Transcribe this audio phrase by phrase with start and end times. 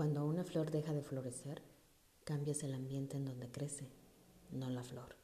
[0.00, 1.60] Cuando una flor deja de florecer,
[2.24, 3.86] cambias el ambiente en donde crece,
[4.50, 5.14] no la flor.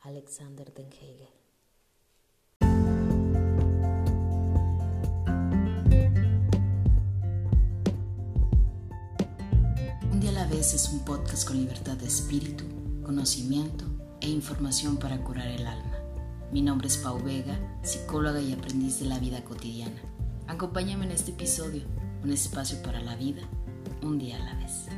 [0.00, 1.28] Alexander Den Hegel.
[10.10, 12.64] Un día a la vez es un podcast con libertad de espíritu,
[13.04, 13.84] conocimiento
[14.22, 15.98] e información para curar el alma.
[16.50, 20.00] Mi nombre es Pau Vega, psicóloga y aprendiz de la vida cotidiana.
[20.46, 21.82] Acompáñame en este episodio,
[22.22, 23.46] un espacio para la vida
[24.08, 24.88] un día a la vez.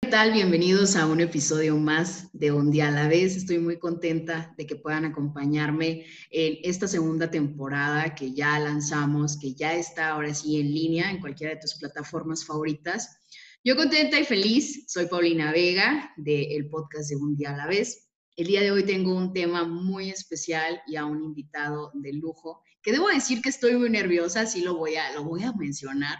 [0.00, 0.32] ¿Qué tal?
[0.32, 3.36] Bienvenidos a un episodio más de Un día a la vez.
[3.36, 9.54] Estoy muy contenta de que puedan acompañarme en esta segunda temporada que ya lanzamos, que
[9.54, 13.18] ya está ahora sí en línea en cualquiera de tus plataformas favoritas.
[13.62, 18.11] Yo contenta y feliz, soy Paulina Vega del podcast de Un día a la vez.
[18.42, 22.64] El día de hoy tengo un tema muy especial y a un invitado de lujo,
[22.82, 26.18] que debo decir que estoy muy nerviosa, sí lo voy a, lo voy a mencionar,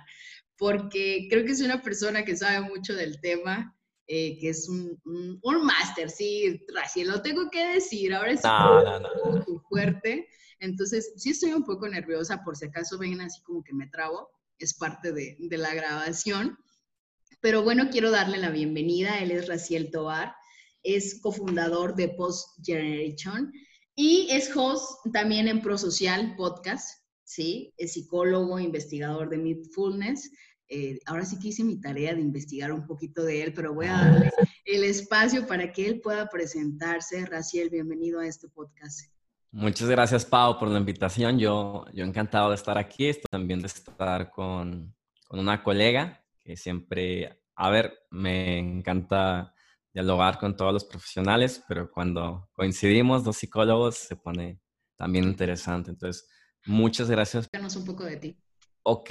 [0.57, 5.01] porque creo que es una persona que sabe mucho del tema, eh, que es un,
[5.43, 10.29] un, máster, sí, Raciel, lo tengo que decir, ahora es no, fuerte,
[10.61, 14.31] entonces sí estoy un poco nerviosa, por si acaso ven así como que me trabo,
[14.59, 16.57] es parte de, de la grabación,
[17.41, 20.37] pero bueno, quiero darle la bienvenida, él es Raciel Tobar,
[20.83, 23.53] es cofundador de Post Generation
[23.95, 27.75] y es host también en ProSocial Podcast, ¿sí?
[27.77, 30.31] Es psicólogo, investigador de Mindfulness.
[30.69, 33.87] Eh, ahora sí que hice mi tarea de investigar un poquito de él, pero voy
[33.87, 34.31] a darle
[34.65, 37.27] el espacio para que él pueda presentarse.
[37.27, 39.13] Raciel, bienvenido a este podcast.
[39.51, 41.39] Muchas gracias, Pau, por la invitación.
[41.39, 44.95] Yo, yo encantado de estar aquí, también de estar con,
[45.29, 49.55] con una colega que siempre, a ver, me encanta
[49.93, 54.61] dialogar con todos los profesionales, pero cuando coincidimos dos psicólogos se pone
[54.97, 55.91] también interesante.
[55.91, 56.29] Entonces,
[56.67, 57.49] muchas gracias.
[57.49, 58.37] Cuéntanos un poco de ti.
[58.85, 59.11] Ok,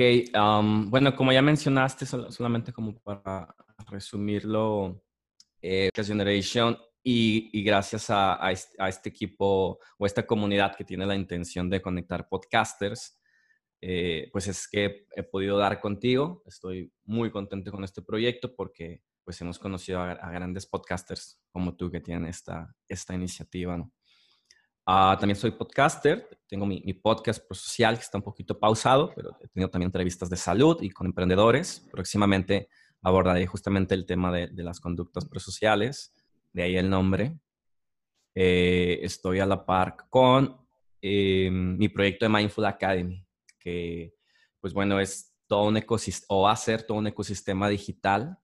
[0.90, 3.56] bueno, como ya mencionaste, solamente como para
[3.90, 5.02] resumirlo,
[5.62, 11.16] eh, Generation y, y gracias a, a, este, equipo o esta comunidad que tiene la
[11.16, 13.20] intención de conectar podcasters,
[13.80, 16.44] eh, pues es que he podido dar contigo.
[16.46, 21.90] Estoy muy contento con este proyecto porque pues hemos conocido a, grandes podcasters como tú
[21.90, 23.78] que tienen esta, esta iniciativa.
[23.78, 23.94] ¿no?
[24.86, 29.38] Ah, también soy podcaster, tengo mi, mi, podcast prosocial que está un poquito pausado, pero
[29.40, 31.88] he tenido también entrevistas de salud y con emprendedores.
[31.94, 32.68] Próximamente
[33.02, 36.14] abordaré justamente el tema de, de las conductas prosociales,
[36.52, 37.40] de ahí el nombre.
[38.36, 40.58] Eh, estoy a la par con
[41.02, 43.26] eh, mi proyecto de Mindful Academy,
[43.58, 44.14] que
[44.60, 48.38] pues bueno, es todo un ecosistema, o va a ser todo un ecosistema digital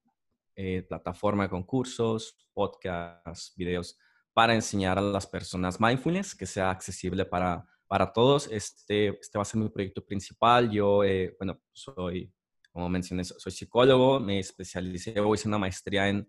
[0.59, 3.95] eh, plataforma de concursos, podcasts, videos
[4.34, 8.47] para enseñar a las personas mindfulness, que sea accesible para, para todos.
[8.51, 10.72] Este, este va a ser mi proyecto principal.
[10.72, 12.34] Yo, eh, bueno, soy,
[12.72, 16.28] como mencioné, soy psicólogo, me especialicé, hacer una maestría en,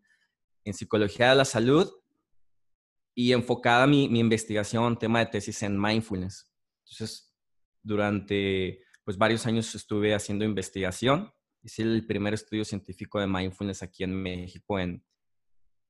[0.63, 1.91] en psicología de la salud
[3.15, 6.53] y enfocada mi, mi investigación, tema de tesis en mindfulness.
[6.85, 7.35] Entonces,
[7.83, 14.05] durante pues varios años estuve haciendo investigación hice el primer estudio científico de mindfulness aquí
[14.05, 15.05] en México en,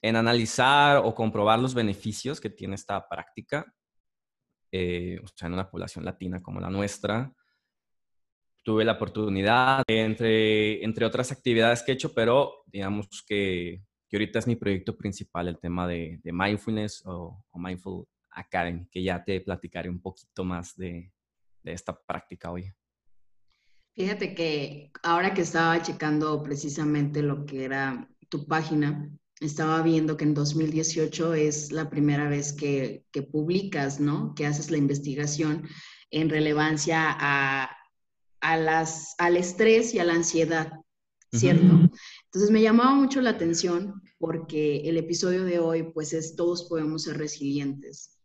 [0.03, 3.75] en analizar o comprobar los beneficios que tiene esta práctica,
[4.71, 7.33] eh, o sea, en una población latina como la nuestra.
[8.63, 14.41] Tuve la oportunidad, entre, entre otras actividades que he hecho, pero digamos que, que ahorita
[14.41, 19.25] es mi proyecto principal, el tema de, de mindfulness o, o, Mindful Academy, que ya
[19.25, 21.13] te platicaré un poquito más de,
[21.63, 22.71] de esta práctica hoy.
[23.99, 29.11] Fíjate que ahora que estaba checando precisamente lo que era tu página,
[29.41, 34.37] estaba viendo que en 2018 es la primera vez que, que publicas, ¿no?
[34.37, 35.67] Que haces la investigación
[36.13, 37.77] en relevancia a,
[38.41, 40.75] a las, al estrés y a la ansiedad,
[41.33, 41.91] ¿cierto?
[42.27, 47.03] Entonces me llamaba mucho la atención porque el episodio de hoy, pues es todos podemos
[47.03, 48.18] ser resilientes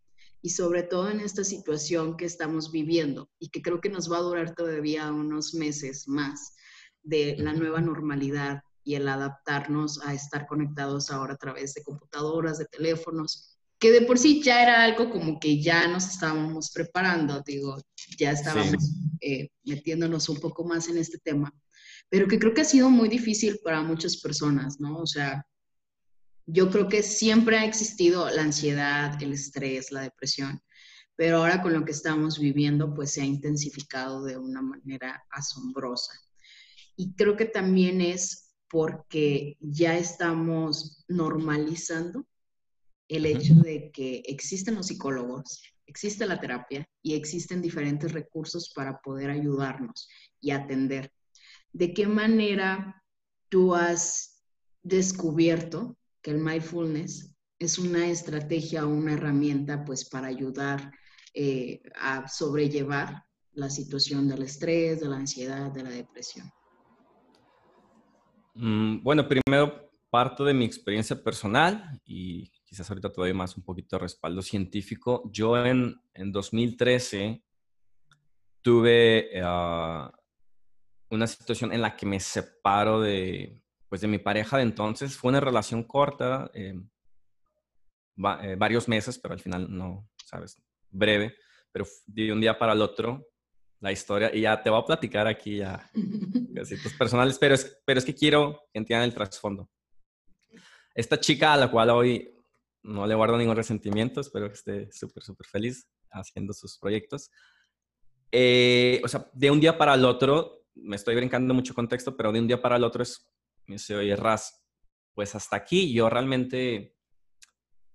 [0.44, 4.18] y sobre todo en esta situación que estamos viviendo y que creo que nos va
[4.18, 6.54] a durar todavía unos meses más
[7.02, 12.58] de la nueva normalidad y el adaptarnos a estar conectados ahora a través de computadoras,
[12.58, 17.42] de teléfonos, que de por sí ya era algo como que ya nos estábamos preparando,
[17.46, 17.82] digo,
[18.20, 21.54] ya estábamos eh, metiéndonos un poco más en este tema,
[22.10, 24.98] pero que creo que ha sido muy difícil para muchas personas, ¿no?
[24.98, 25.46] O sea,
[26.46, 30.62] yo creo que siempre ha existido la ansiedad, el estrés, la depresión,
[31.16, 36.14] pero ahora con lo que estamos viviendo, pues se ha intensificado de una manera asombrosa.
[36.96, 42.26] Y creo que también es porque ya estamos normalizando
[43.08, 49.00] el hecho de que existen los psicólogos, existe la terapia y existen diferentes recursos para
[49.02, 50.10] poder ayudarnos
[50.42, 51.12] y atender.
[51.72, 53.04] ¿De qué manera
[53.50, 54.44] tú has
[54.82, 60.92] descubierto que el mindfulness es una estrategia o una herramienta pues para ayudar
[61.34, 63.24] eh, a sobrellevar
[63.54, 66.50] la situación del estrés, de la ansiedad, de la depresión?
[68.56, 73.96] Mm, bueno, primero parto de mi experiencia personal y quizás ahorita todavía más un poquito
[73.96, 75.30] de respaldo científico.
[75.32, 77.44] Yo en, en 2013
[78.62, 80.12] tuve ah,
[81.10, 83.63] una situación en la que me separo de,
[83.94, 85.16] pues de mi pareja de entonces.
[85.16, 86.74] Fue una relación corta, eh,
[88.42, 90.60] eh, varios meses, pero al final no, ¿sabes?
[90.90, 91.36] Breve,
[91.72, 93.28] pero de un día para el otro
[93.82, 95.88] la historia y ya te voy a platicar aquí ya
[96.56, 99.70] casitos personales, pero es, pero es que quiero que entiendan el trasfondo.
[100.96, 102.36] Esta chica a la cual hoy
[102.82, 107.30] no le guardo ningún resentimiento, espero que esté súper, súper feliz haciendo sus proyectos.
[108.32, 112.32] Eh, o sea, de un día para el otro, me estoy brincando mucho contexto, pero
[112.32, 113.30] de un día para el otro es,
[113.68, 114.64] me dice, oye, Raz,
[115.14, 116.98] pues hasta aquí yo realmente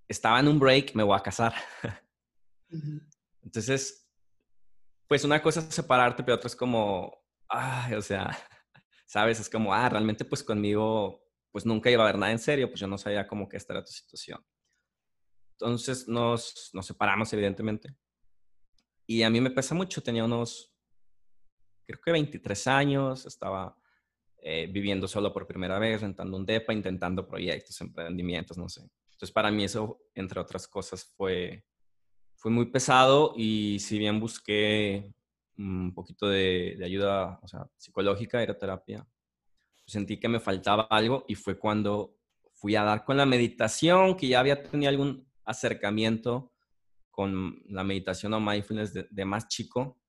[0.07, 1.55] estaba en un break, me voy a casar.
[3.43, 4.09] Entonces,
[5.07, 8.31] pues una cosa es separarte, pero otra es como, ay, o sea,
[9.07, 12.69] sabes, es como, ah, realmente pues conmigo, pues nunca iba a haber nada en serio,
[12.69, 14.45] pues yo no sabía cómo que esta era tu situación.
[15.53, 17.97] Entonces nos, nos separamos, evidentemente.
[19.07, 20.75] Y a mí me pesa mucho, tenía unos,
[21.87, 23.78] creo que 23 años, estaba
[24.43, 28.83] eh, viviendo solo por primera vez, rentando un DEPA, intentando proyectos, emprendimientos, no sé.
[29.13, 31.65] Entonces para mí eso, entre otras cosas, fue
[32.39, 35.13] fue muy pesado y si bien busqué
[35.59, 39.05] un poquito de, ayuda o sea, psicológica, era terapia,
[39.85, 42.17] sentí que me faltaba algo y fue cuando
[42.53, 46.53] fui a dar con la meditación, que ya había tenido algún acercamiento
[47.11, 50.01] con la meditación o mindfulness de, más chico,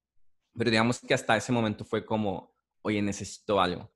[0.56, 3.92] pero digamos que hasta ese momento fue como, oye, necesito algo.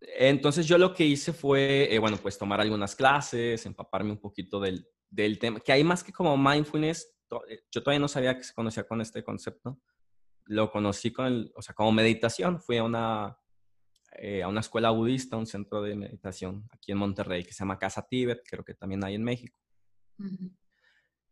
[0.00, 4.60] Entonces yo lo que hice fue, eh, bueno, pues tomar algunas clases, empaparme un poquito
[4.60, 7.14] del, del tema, que hay más que como mindfulness,
[7.48, 9.80] eh, yo todavía no sabía que se conocía con este concepto,
[10.46, 13.38] lo conocí con el, o sea, como meditación, fui a una,
[14.18, 17.78] eh, a una escuela budista, un centro de meditación aquí en Monterrey que se llama
[17.78, 19.58] Casa Tíbet, creo que también hay en México.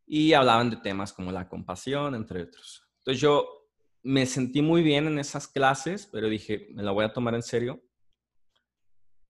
[0.06, 2.84] Y hablaban de temas como la compasión, entre otros.
[2.98, 3.68] Entonces yo
[4.02, 7.42] me sentí muy bien en esas clases, pero dije, me la voy a tomar en
[7.42, 7.82] serio.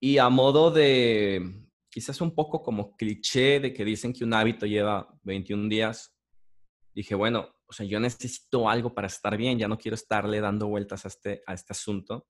[0.05, 4.65] Y a modo de, quizás un poco como cliché de que dicen que un hábito
[4.65, 6.13] lleva 21 días.
[6.93, 10.67] Dije, bueno, o sea, yo necesito algo para estar bien, ya no quiero estarle dando
[10.67, 12.27] vueltas a este, a este asunto.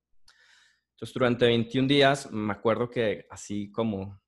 [0.92, 4.22] Entonces, durante 21 días, me acuerdo que así como,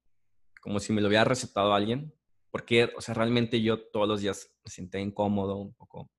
[0.60, 2.12] como si me lo hubiera recetado alguien,
[2.50, 6.10] porque, o sea, realmente yo todos los días me sentía incómodo, un poco,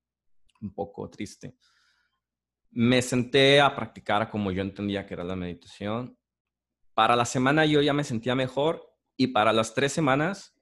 [0.61, 1.57] un poco triste.
[2.71, 6.17] Me senté a practicar como yo entendía que era la meditación.
[6.97, 10.57] Para la semana yo ya me sentía mejor y para las tres semanas,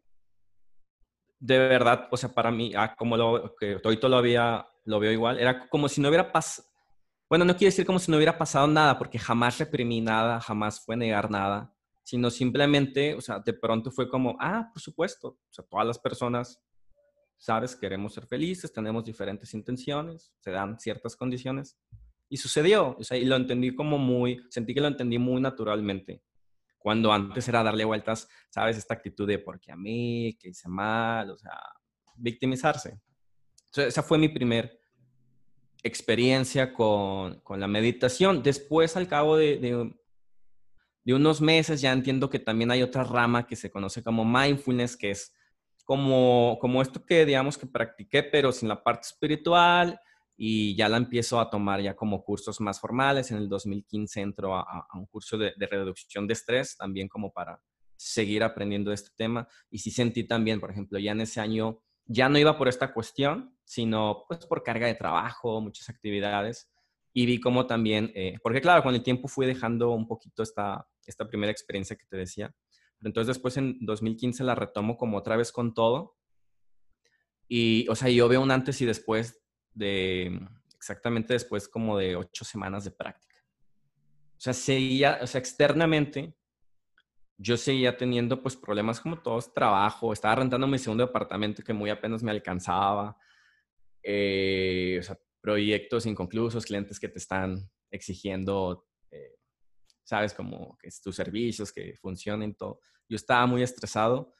[1.39, 5.39] de verdad, o sea, para mí, ah, como lo, que hoy todavía lo veo igual,
[5.39, 6.67] era como si no hubiera pasado,
[7.29, 10.83] bueno, no quiero decir como si no hubiera pasado nada, porque jamás reprimí nada, jamás
[10.83, 11.73] fue negar nada,
[12.03, 15.99] sino simplemente, o sea, de pronto fue como, ah, por supuesto, o sea, todas las
[15.99, 16.61] personas,
[17.37, 21.77] sabes, queremos ser felices, tenemos diferentes intenciones, se dan ciertas condiciones,
[22.27, 26.23] y sucedió, o sea, y lo entendí como muy, sentí que lo entendí muy naturalmente
[26.85, 28.77] cuando antes era darle vueltas, ¿sabes?
[28.77, 31.59] Esta actitud de porque a mí, que hice mal, o sea,
[32.15, 33.01] victimizarse.
[33.69, 34.79] Entonces, esa fue mi primer
[35.81, 38.43] experiencia con, con, la meditación.
[38.43, 39.95] Después, al cabo de, de,
[41.05, 44.95] de, unos meses, ya entiendo que también hay otra rama que se conoce como mindfulness,
[44.95, 45.33] que es
[45.85, 49.99] como, como esto que, digamos, que practiqué, pero sin la parte espiritual
[50.37, 53.31] y ya la empiezo a tomar ya como cursos más formales.
[53.31, 57.61] En el 2015 entro a, un curso de, reducción de estrés, también como para
[57.95, 59.47] seguir aprendiendo este tema.
[59.69, 62.93] Y sí sentí también, por ejemplo, ya en ese año, ya no iba por esta
[62.93, 66.69] cuestión, sino pues por carga de trabajo, muchas actividades.
[67.13, 70.85] Y vi como también, eh, porque claro, con el tiempo fui dejando un poquito esta,
[71.05, 72.53] esta primera experiencia que te decía.
[72.99, 76.17] Pero entonces después en 2015 la retomo como otra vez con todo.
[77.47, 79.44] Y, o sea, yo veo un antes y después
[79.75, 80.39] de
[80.75, 83.35] exactamente después como de ocho semanas de práctica.
[84.37, 86.35] O sea, seguía, o sea, externamente,
[87.37, 91.89] yo seguía teniendo pues problemas como todos, trabajo, estaba rentando mi segundo departamento que muy
[91.89, 93.17] apenas me alcanzaba,
[94.01, 99.35] eh, o sea, proyectos inconclusos, clientes que te están exigiendo, eh,
[100.03, 102.79] sabes, como que tus servicios, que funcionen, todo.
[103.07, 104.33] Yo estaba muy estresado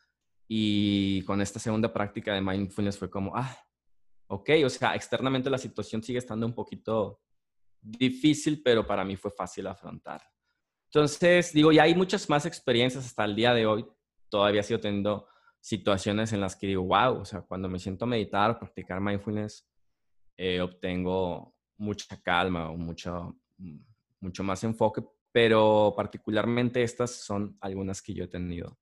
[0.48, 3.58] Y con esta segunda práctica de mindfulness fue como, ah,
[4.28, 7.22] ok, o sea, externamente la situación sigue estando un poquito
[7.82, 10.22] difícil, pero para mí fue fácil afrontar.
[10.86, 13.86] Entonces, digo, ya hay muchas más experiencias hasta el día de hoy.
[14.30, 15.28] Todavía sigo teniendo
[15.60, 19.02] situaciones en las que digo, wow, o sea, cuando me siento a meditar o practicar
[19.02, 19.68] mindfulness,
[20.38, 23.38] eh, obtengo mucha calma o mucho,
[24.20, 28.78] mucho más enfoque, pero particularmente estas son algunas que yo he tenido.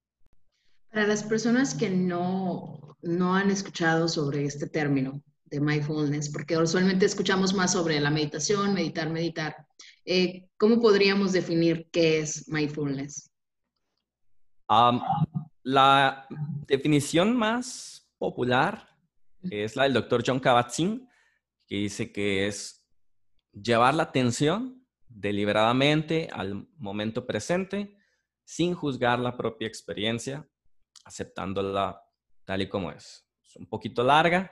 [0.91, 5.23] Para las personas que no, no han escuchado sobre este término
[5.53, 9.55] de mindfulness, porque usualmente escuchamos más sobre la meditación, meditar, meditar,
[10.03, 13.29] eh, ¿cómo podríamos definir qué es mindfulness?
[15.61, 16.25] la
[16.65, 18.89] definición más popular
[19.43, 21.07] es la del doctor John Kabat-Zinn,
[21.67, 22.83] que dice que es
[23.51, 27.95] llevar la atención deliberadamente al momento presente
[28.43, 30.49] sin juzgar la propia experiencia,
[31.05, 32.01] aceptándola
[32.45, 33.27] tal y como es.
[33.47, 34.51] Es un poquito larga,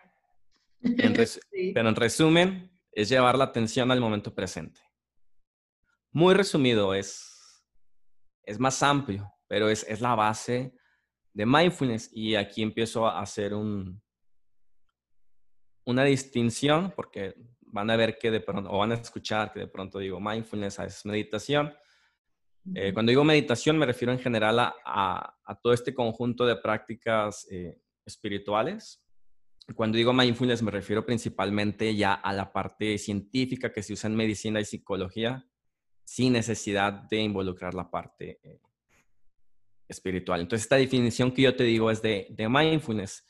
[1.73, 4.81] pero en resumen es llevar la atención al momento presente.
[6.11, 7.65] Muy resumido, es,
[8.43, 10.73] es más amplio, pero es, es la base
[11.33, 14.01] de mindfulness y aquí empiezo a hacer un,
[15.85, 19.67] una distinción porque van a ver que de pronto, o van a escuchar que de
[19.67, 21.73] pronto digo mindfulness es meditación.
[22.75, 27.47] Eh, cuando digo meditación me refiero en general a, a, todo este conjunto de prácticas
[27.49, 29.00] eh, espirituales.
[29.75, 34.15] Cuando digo mindfulness me refiero principalmente ya a la parte científica que se usa en
[34.15, 35.45] medicina y psicología
[36.03, 38.59] sin necesidad de involucrar la parte eh,
[39.87, 40.41] espiritual.
[40.41, 43.25] Entonces esta definición que yo te digo es de, de mindfulness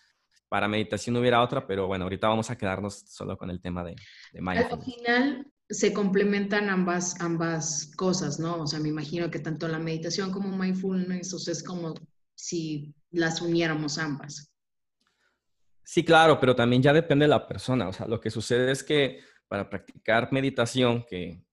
[0.50, 3.96] para meditación hubiera otra, pero bueno, ahorita vamos a quedarnos solo con el tema de,
[4.34, 4.74] de mindfulness.
[4.74, 8.64] Al final se complementan ambas, ambas cosas, ¿no?
[8.64, 11.94] O sea, me imagino que tanto la meditación como mindfulness, o sea, es como
[12.36, 14.51] si las uniéramos ambas.
[15.84, 17.88] Sí, claro, pero también ya depende de la persona.
[17.88, 21.44] O sea, lo que sucede es que para practicar meditación, que,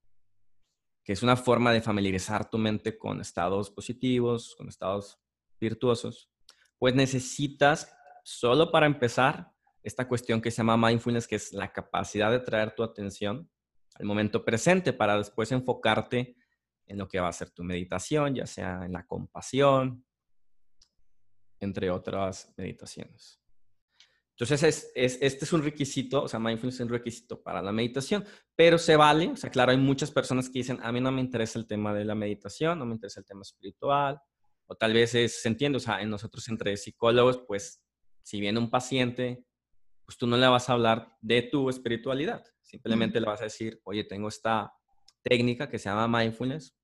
[1.02, 5.18] que es una forma de familiarizar tu mente con estados positivos, con estados
[5.61, 6.30] virtuosos,
[6.78, 7.92] pues necesitas
[8.23, 9.50] solo para empezar,
[9.82, 13.50] esta cuestión que se llama mindfulness, que es la capacidad de traer tu atención
[13.94, 16.37] al momento presente para después enfocarte
[16.87, 20.04] en lo que va a ser tu meditación, ya sea en la compasión,
[21.58, 23.38] entre otras meditaciones.
[24.40, 28.25] Entonces, es, este es un requisito, o sea, mindfulness es un requisito para la meditación,
[28.54, 31.21] pero se vale, o sea, claro, hay muchas personas que dicen, a mí no me
[31.21, 34.21] interesa el tema de la meditación, no me interesa el tema espiritual,
[34.66, 37.83] o tal vez es, se entiende, o sea, en nosotros entre psicólogos, pues
[38.23, 39.45] si viene un paciente,
[40.04, 43.80] pues tú no le vas a hablar de tu espiritualidad, simplemente le vas a decir,
[43.83, 44.73] oye, tengo esta
[45.21, 46.78] técnica que se llama mindfulness,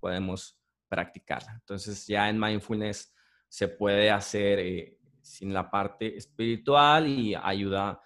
[0.00, 1.52] podemos practicarla.
[1.52, 3.14] Entonces ya en mindfulness
[3.48, 8.00] se puede hacer eh, sin la parte espiritual y ayuda,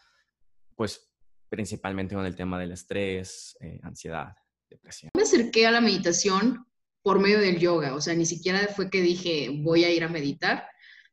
[0.74, 1.12] pues
[1.48, 4.34] principalmente con el tema del estrés, eh, ansiedad,
[4.68, 5.10] depresión.
[5.14, 6.66] Me acerqué a la meditación
[7.02, 10.08] por medio del yoga, o sea, ni siquiera fue que dije voy a ir a
[10.08, 10.68] meditar,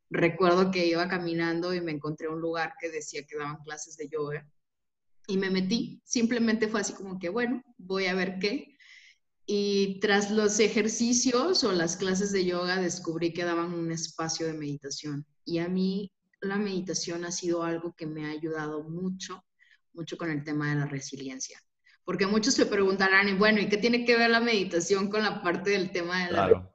[0.09, 4.07] recuerdo que iba caminando y me encontré un lugar que decía que daban clases de
[4.09, 4.47] yoga
[5.27, 6.01] y me metí.
[6.03, 8.74] Simplemente fue así como que, bueno, voy a ver qué.
[9.45, 14.53] Y tras los ejercicios o las clases de yoga descubrí que daban un espacio de
[14.53, 15.25] meditación.
[15.43, 16.11] Y a mí
[16.41, 19.43] la meditación ha sido algo que me ha ayudado mucho,
[19.93, 21.61] mucho con el tema de la resiliencia.
[22.03, 25.41] Porque muchos se preguntarán, y bueno, ¿y qué tiene que ver la meditación con la
[25.41, 26.71] parte del tema de la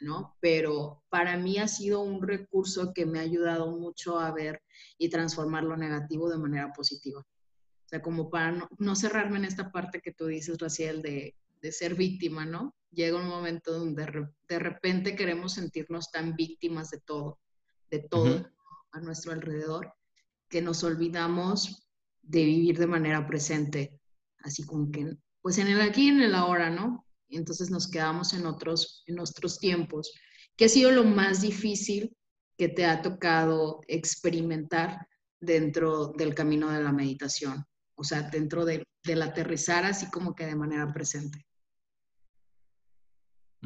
[0.00, 0.36] ¿no?
[0.40, 4.62] Pero para mí ha sido un recurso que me ha ayudado mucho a ver
[4.98, 7.20] y transformar lo negativo de manera positiva.
[7.20, 11.72] O sea, como para no, cerrarme en esta parte que tú dices, Raciel, de, de
[11.72, 12.74] ser víctima, ¿no?
[12.90, 17.38] Llega un momento donde de repente queremos sentirnos tan víctimas de todo,
[17.90, 18.50] de todo
[18.92, 19.92] a nuestro alrededor,
[20.48, 21.88] que nos olvidamos
[22.22, 24.00] de vivir de manera presente,
[24.38, 27.06] así como que, pues en el aquí y en el ahora, ¿no?
[27.28, 30.12] y entonces nos quedamos en otros, en nuestros tiempos.
[30.56, 32.16] ¿Qué ha sido lo más difícil
[32.56, 35.06] que te ha tocado experimentar
[35.40, 37.64] dentro del camino de la meditación?
[37.94, 41.45] O sea, dentro de, del aterrizar así como que de manera presente.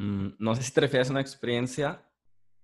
[0.01, 2.03] Mm, no sé si te refieres a una experiencia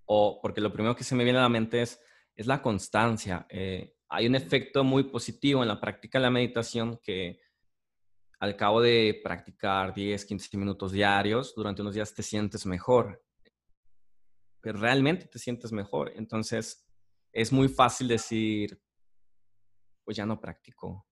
[0.06, 2.00] o porque lo primero que se me viene a la mente es,
[2.34, 3.46] es la constancia.
[3.48, 7.40] Eh, hay un efecto muy positivo en la práctica de la meditación que
[8.40, 13.24] al cabo de practicar 10, 15 minutos diarios, durante unos días te sientes mejor.
[14.60, 16.12] Pero realmente te sientes mejor.
[16.16, 16.88] Entonces,
[17.32, 18.82] es muy fácil decir,
[20.02, 21.06] pues ya no practico.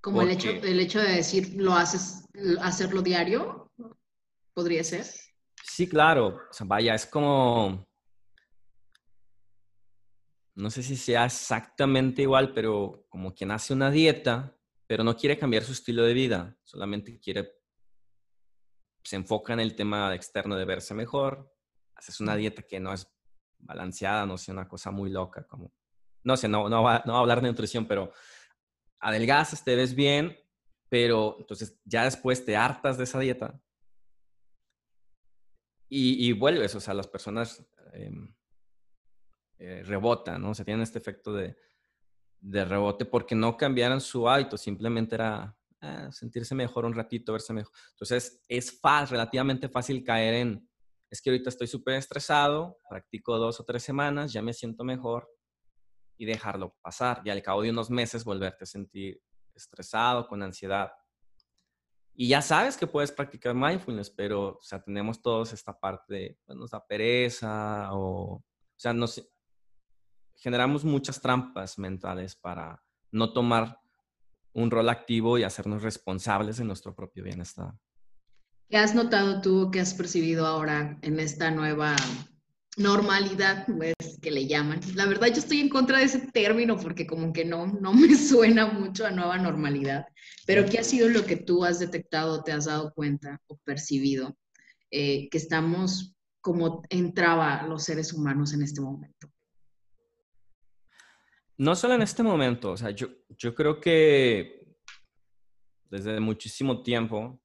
[0.00, 2.26] Como el, hecho, el hecho de decir, lo haces,
[2.60, 3.63] hacerlo diario,
[4.54, 5.04] podría ser.
[5.62, 6.38] Sí, claro.
[6.50, 7.86] O sea, vaya, es como,
[10.54, 14.56] no sé si sea exactamente igual, pero como quien hace una dieta,
[14.86, 17.52] pero no quiere cambiar su estilo de vida, solamente quiere,
[19.02, 21.52] se enfoca en el tema externo de verse mejor,
[21.96, 23.10] haces una dieta que no es
[23.58, 25.72] balanceada, no sea una cosa muy loca, como,
[26.22, 28.12] no sé, no, no, va, no va a hablar de nutrición, pero
[29.00, 30.38] adelgazas, te ves bien,
[30.88, 33.60] pero entonces ya después te hartas de esa dieta
[35.88, 38.34] y, vuelves, o sea, las personas em,
[39.58, 40.50] eh, rebotan, ¿no?
[40.50, 41.56] O sea, tienen este efecto de,
[42.40, 47.72] rebote porque no cambiaron su hábito, simplemente era ah, sentirse mejor un ratito, verse mejor.
[47.92, 50.68] Entonces, es fácil, relativamente fácil caer en,
[51.10, 55.28] es que ahorita estoy súper estresado, practico dos o tres semanas, ya me siento mejor
[56.16, 57.22] y dejarlo pasar.
[57.24, 59.22] Y al cabo de unos meses volverte a sentir
[59.54, 60.90] estresado, con ansiedad.
[62.16, 66.38] Y ya sabes que puedes practicar mindfulness, pero, o sea, tenemos todos esta parte de,
[66.44, 68.44] pues, nos da pereza o, o
[68.76, 69.20] sea, nos
[70.36, 73.80] generamos muchas trampas mentales para no tomar
[74.52, 77.74] un rol activo y hacernos responsables de nuestro propio bienestar.
[78.68, 81.96] ¿Qué has notado tú, qué has percibido ahora en esta nueva
[82.76, 84.80] normalidad, pues, que le llaman.
[84.94, 88.14] La verdad, yo estoy en contra de ese término porque como que no, no me
[88.16, 90.06] suena mucho a nueva normalidad.
[90.46, 94.36] Pero ¿qué ha sido lo que tú has detectado, te has dado cuenta o percibido
[94.90, 99.30] eh, que estamos como entraba los seres humanos en este momento?
[101.56, 104.76] No solo en este momento, o sea, yo, yo creo que
[105.88, 107.40] desde muchísimo tiempo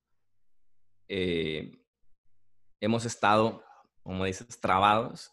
[1.08, 1.72] eh,
[2.82, 3.64] hemos estado
[4.10, 5.32] como dices, trabados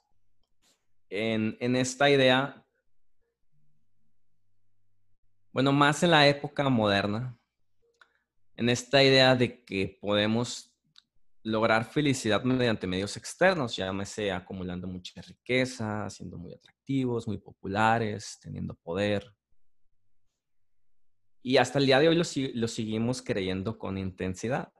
[1.08, 2.62] en, en esta idea,
[5.50, 7.40] bueno, más en la época moderna,
[8.54, 10.76] en esta idea de que podemos
[11.42, 18.74] lograr felicidad mediante medios externos, llámese acumulando mucha riqueza, siendo muy atractivos, muy populares, teniendo
[18.74, 19.34] poder.
[21.42, 22.24] Y hasta el día de hoy lo,
[22.60, 24.70] lo seguimos creyendo con intensidad.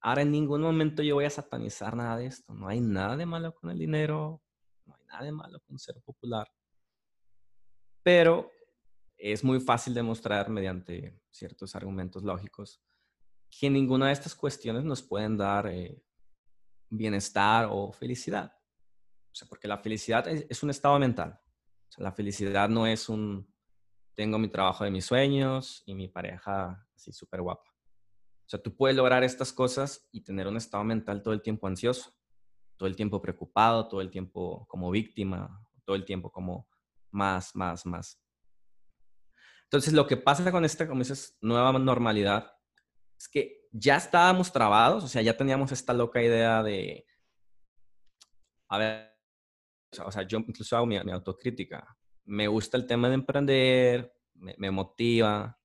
[0.00, 2.54] Ahora en ningún momento yo voy a satanizar nada de esto.
[2.54, 4.42] No hay nada de malo con el dinero,
[4.86, 6.50] no hay nada de malo con ser popular.
[8.02, 8.50] Pero
[9.18, 12.82] es muy fácil demostrar mediante ciertos argumentos lógicos
[13.50, 16.02] que ninguna de estas cuestiones nos pueden dar eh,
[16.88, 18.52] bienestar o felicidad.
[19.32, 21.38] O sea, porque la felicidad es, un estado mental.
[21.98, 23.52] La felicidad no es un,
[24.14, 27.69] tengo mi trabajo de mis sueños y mi pareja así súper guapa.
[28.50, 31.68] O sea, tú puedes lograr estas cosas y tener un estado mental todo el tiempo
[31.68, 32.12] ansioso,
[32.76, 36.66] todo el tiempo preocupado, todo el tiempo como víctima, todo el tiempo como
[37.12, 38.20] más, más, más.
[39.62, 42.52] Entonces, lo que pasa con esta, como dices, nueva normalidad
[43.16, 47.06] es que ya estábamos trabados, o sea, ya teníamos esta loca idea de,
[48.68, 49.16] a ver,
[50.04, 51.96] o sea, yo incluso hago mi, autocrítica.
[52.24, 55.59] Me gusta el tema de emprender, me, me motiva,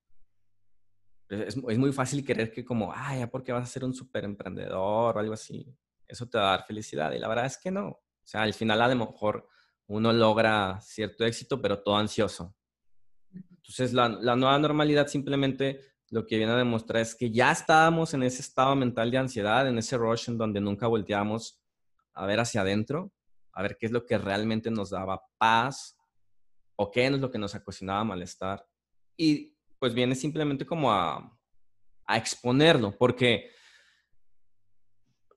[1.30, 5.16] es, muy fácil querer que como, ay, ya porque vas a ser un súper emprendedor
[5.16, 5.66] o algo así,
[6.08, 7.12] eso te va a dar felicidad.
[7.14, 7.88] Y la verdad es que no.
[7.88, 9.48] O sea, al final a lo mejor
[9.88, 12.56] uno logra cierto éxito, pero todo ansioso.
[13.32, 18.14] Entonces, la, la nueva normalidad simplemente lo que viene a demostrar es que ya estábamos
[18.14, 21.62] en ese estado mental de ansiedad, en ese rush en donde nunca volteábamos
[22.14, 23.12] a ver hacia adentro,
[23.52, 25.98] a ver qué es lo que realmente nos daba paz
[26.76, 28.66] o qué es lo que nos ocasionaba malestar.
[29.18, 29.55] Y
[29.86, 31.32] pues viene simplemente como a,
[32.10, 33.52] exponerlo, porque,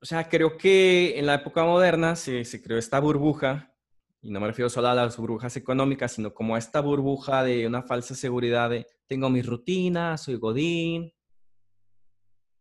[0.01, 3.71] o sea, creo que en la época moderna se, creó esta burbuja,
[4.23, 7.67] y no me refiero solo a las burbujas económicas, sino como a esta burbuja de
[7.67, 11.13] una falsa seguridad de tengo mi rutina, soy Godín,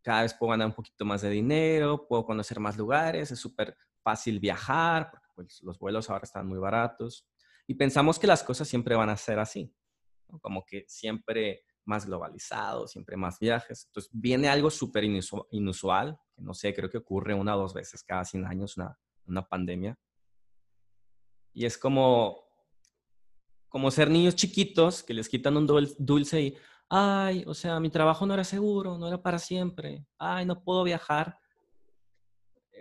[0.03, 3.75] cada vez puedo ganar un poquito más de dinero, puedo conocer más lugares, es súper
[4.03, 7.27] fácil viajar, porque pues, los vuelos ahora están muy baratos.
[7.67, 9.75] Y pensamos que las cosas siempre van a ser así,
[10.43, 13.87] como que siempre más globalizado, siempre más viajes.
[13.87, 18.05] Entonces viene algo súper inusual, que no sé, creo que ocurre una o dos veces
[18.05, 18.97] cada 100 años, una,
[19.27, 19.99] una pandemia.
[21.55, 22.45] Y es como,
[23.71, 25.67] como ser niños chiquitos que les quitan un
[25.99, 26.57] dulce y,
[26.91, 30.85] ay, o sea, mi trabajo no era seguro, no era para siempre, ay, no puedo
[30.85, 31.39] viajar.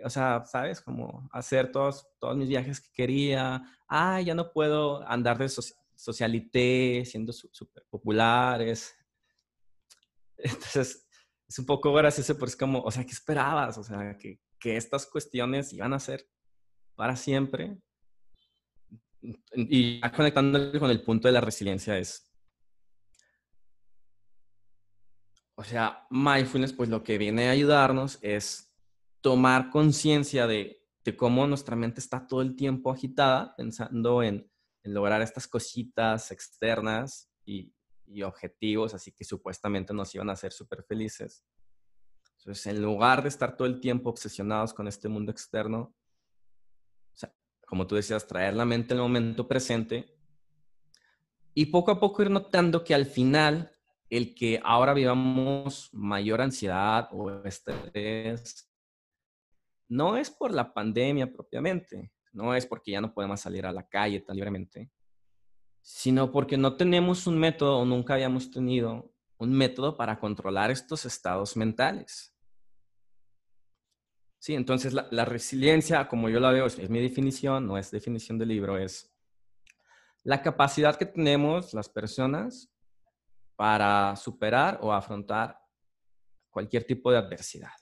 [0.04, 0.82] O sea, ¿sabes?
[0.82, 5.48] Como hacer todos, todos mis viajes que quería, ay, ya no puedo andar de
[5.96, 8.97] socialité, siendo súper populares.
[10.38, 11.06] Entonces,
[11.48, 13.78] es un poco gracioso, pero es como, o sea, ¿qué esperabas?
[13.78, 16.28] O sea, que, que estas cuestiones iban a ser
[16.94, 17.78] para siempre.
[19.54, 22.32] Y conectando con el punto de la resiliencia es,
[25.56, 28.72] o sea, mindfulness, pues lo que viene a ayudarnos es
[29.20, 34.48] tomar conciencia de, de cómo nuestra mente está todo el tiempo agitada, pensando en
[34.88, 37.72] en lograr estas cositas externas y,
[38.10, 41.44] y objetivos, así que supuestamente nos iban a hacer súper felices.
[42.38, 45.94] Entonces, en lugar de estar todo el tiempo obsesionados con este mundo externo,
[47.66, 50.16] como tú decías, traer la mente al momento presente
[51.52, 53.70] y poco a poco ir notando que al final
[54.08, 58.70] el que ahora vivamos mayor ansiedad o estrés
[59.88, 63.86] no es por la pandemia propiamente, no es porque ya no podemos salir a la
[63.86, 64.90] calle tan libremente,
[65.90, 71.06] sino porque no tenemos un método o nunca habíamos tenido un método para controlar estos
[71.06, 72.36] estados mentales.
[74.38, 78.48] Sí, entonces la, resiliencia, como yo la veo, es, mi definición, no es definición del
[78.48, 79.10] libro, es
[80.24, 82.70] la capacidad que tenemos las personas
[83.56, 85.58] para superar o afrontar
[86.50, 87.72] cualquier tipo de adversidad.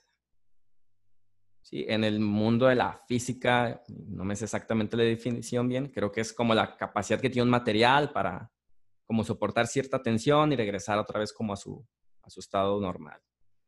[1.67, 6.13] Sí, en el mundo de la física, no me sé exactamente la definición bien, creo
[6.13, 8.49] que es como la capacidad que tiene un material para
[9.05, 11.85] como soportar cierta tensión y regresar otra vez como a su,
[12.21, 13.19] a su estado normal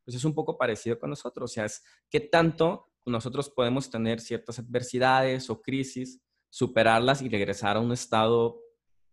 [0.09, 1.51] pues es un poco parecido con nosotros.
[1.51, 7.77] O sea, es qué tanto nosotros podemos tener ciertas adversidades o crisis, superarlas y regresar
[7.77, 8.59] a un estado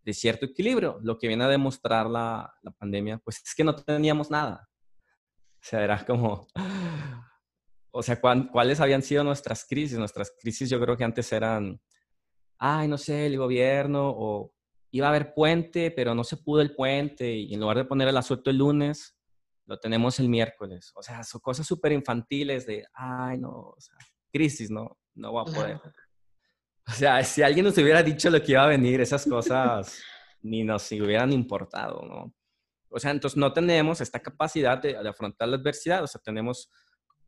[0.02, 0.98] de cierto equilibrio.
[1.02, 4.70] Lo que viene a demostrar la, la pandemia, pues es que no teníamos nada.
[5.56, 6.46] O sea, era como,
[7.96, 9.98] o sea, ¿cuáles habían sido nuestras crisis?
[9.98, 11.80] Nuestras crisis yo creo que antes eran,
[12.58, 14.52] ay, no sé, el gobierno, o
[14.90, 18.08] iba a haber puente, pero no se pudo el puente, y en lugar de poner
[18.08, 19.16] el asueto el lunes,
[19.66, 20.92] lo tenemos el miércoles.
[20.94, 23.96] O sea, son cosas súper infantiles de, ay, no, o sea,
[24.30, 25.80] crisis, no, no voy a poder.
[26.88, 30.00] O sea, si alguien nos hubiera dicho lo que iba a venir, esas cosas
[30.42, 32.32] ni nos hubieran importado, ¿no?
[32.88, 36.70] O sea, entonces no tenemos esta capacidad de, afrontar la adversidad, o sea, tenemos,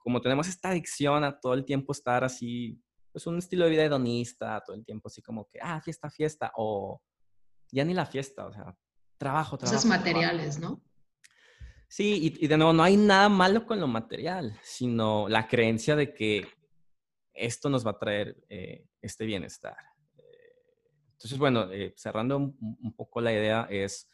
[0.09, 3.85] como tenemos esta adicción a todo el tiempo estar así, pues un estilo de vida
[3.85, 7.03] hedonista, todo el tiempo así como que, ah, fiesta, fiesta, o
[7.71, 8.75] ya ni la fiesta, o sea,
[9.19, 9.77] trabajo, trabajo.
[9.77, 10.83] Esos materiales, ¿no?
[11.89, 16.15] Sí, y, de nuevo, no hay nada malo con lo material, sino la creencia de
[16.15, 16.49] que
[17.35, 19.77] esto nos va a traer eh, este bienestar.
[21.13, 24.09] Entonces, bueno, eh, cerrando un, poco la idea es,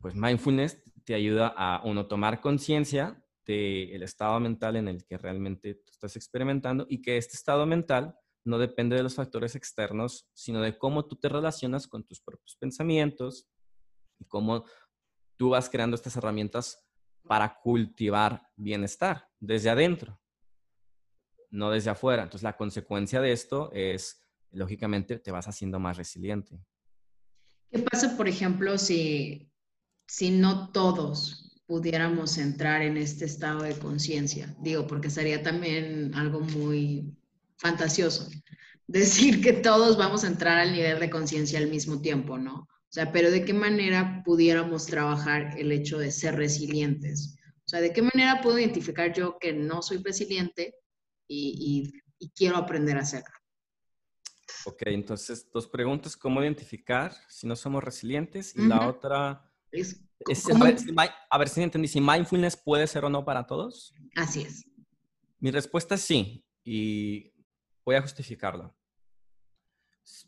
[0.00, 5.74] pues mindfulness te ayuda a uno tomar conciencia del estado mental en el que realmente
[5.74, 10.60] tú estás experimentando y que este estado mental no depende de los factores externos, sino
[10.60, 13.48] de cómo tú te relacionas con tus propios pensamientos
[14.18, 14.64] y cómo
[15.38, 16.86] tú vas creando estas herramientas
[17.22, 20.20] para cultivar bienestar desde adentro,
[21.50, 22.24] no desde afuera.
[22.24, 26.60] Entonces, la consecuencia de esto es, lógicamente, te vas haciendo más resiliente.
[27.70, 29.50] ¿Qué pasa, por ejemplo, si,
[30.06, 34.56] si no todos pudiéramos entrar en este estado de conciencia?
[34.58, 37.14] Digo, porque sería también algo muy
[37.58, 38.28] fantasioso
[38.86, 42.54] decir que todos vamos a entrar al nivel de conciencia al mismo tiempo, ¿no?
[42.54, 47.36] O sea, pero de qué manera pudiéramos trabajar el hecho de ser resilientes.
[47.66, 50.74] O sea, de qué manera puedo identificar yo que no soy resiliente
[51.28, 51.92] y,
[52.34, 53.34] quiero aprender a hacerlo.
[54.64, 58.56] Ok, entonces dos preguntas, ¿cómo identificar si no somos resilientes?
[58.56, 60.94] Y la otra es, a, ver, si,
[61.30, 63.94] a, ver, si, entendí, si mindfulness puede ser o no para todos.
[64.16, 64.64] Así es.
[65.38, 67.32] Mi respuesta es sí, y
[67.84, 68.74] voy a justificarla.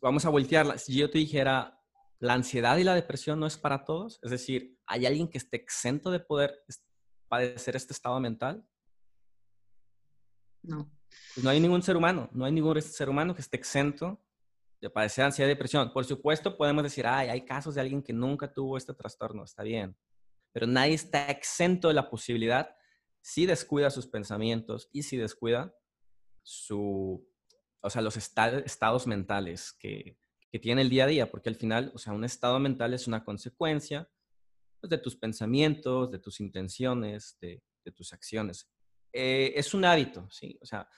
[0.01, 0.79] Vamos a voltearla.
[0.79, 1.81] Si yo te dijera,
[2.19, 4.21] la ansiedad y la depresión no es para todos.
[4.23, 6.63] Es decir, ¿hay alguien que esté exento de poder
[7.29, 8.65] padecer este estado mental?
[10.63, 10.91] No.
[11.35, 14.23] Pues no hay ningún ser humano, no hay ningún ser humano que esté exento
[14.81, 15.93] de padecer ansiedad y depresión.
[15.93, 19.63] Por supuesto, podemos decir, ay, hay casos de alguien que nunca tuvo este trastorno, está
[19.63, 19.97] bien.
[20.53, 22.75] Pero nadie está exento de la posibilidad
[23.21, 25.75] si descuida sus pensamientos y si descuida
[26.43, 27.29] su,
[27.83, 30.17] o sea, los estados mentales que,
[30.51, 33.07] que tiene el día a día, porque al final, o sea, un estado mental es
[33.07, 34.11] una consecuencia
[34.81, 37.63] pues, de tus pensamientos, de tus intenciones, de,
[37.95, 38.71] tus acciones.
[39.13, 40.57] Eh, es un hábito, ¿sí?
[40.61, 40.89] O sea,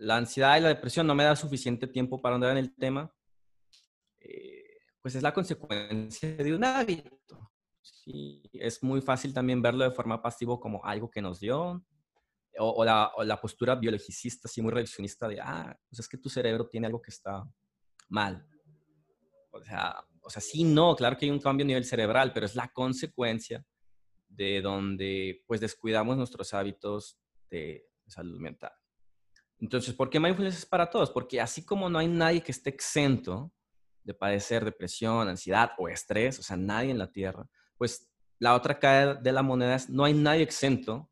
[0.00, 3.14] la ansiedad y la depresión no me da suficiente tiempo para andar en el tema,
[4.18, 7.52] eh, pues es la consecuencia de un hábito.
[7.80, 8.42] ¿sí?
[8.52, 11.84] Es muy fácil también verlo de forma pasiva como algo que nos dio,
[12.58, 16.28] o, la, o, la, postura biologicista, así muy revisionista de, ah, pues es que tu
[16.28, 17.44] cerebro tiene algo que está
[18.08, 18.46] mal.
[19.52, 22.46] O sea, o sea, sí, no, claro que hay un cambio a nivel cerebral, pero
[22.46, 23.64] es la consecuencia
[24.28, 27.18] de donde pues descuidamos nuestros hábitos
[27.50, 28.72] de, salud mental.
[29.60, 31.10] Entonces, ¿por qué mindfulness es para todos?
[31.10, 33.52] Porque así como no hay nadie que esté exento
[34.02, 37.46] de padecer depresión, ansiedad o estrés, o sea, nadie en la Tierra,
[37.76, 41.10] pues la otra cara de la moneda es no hay nadie exento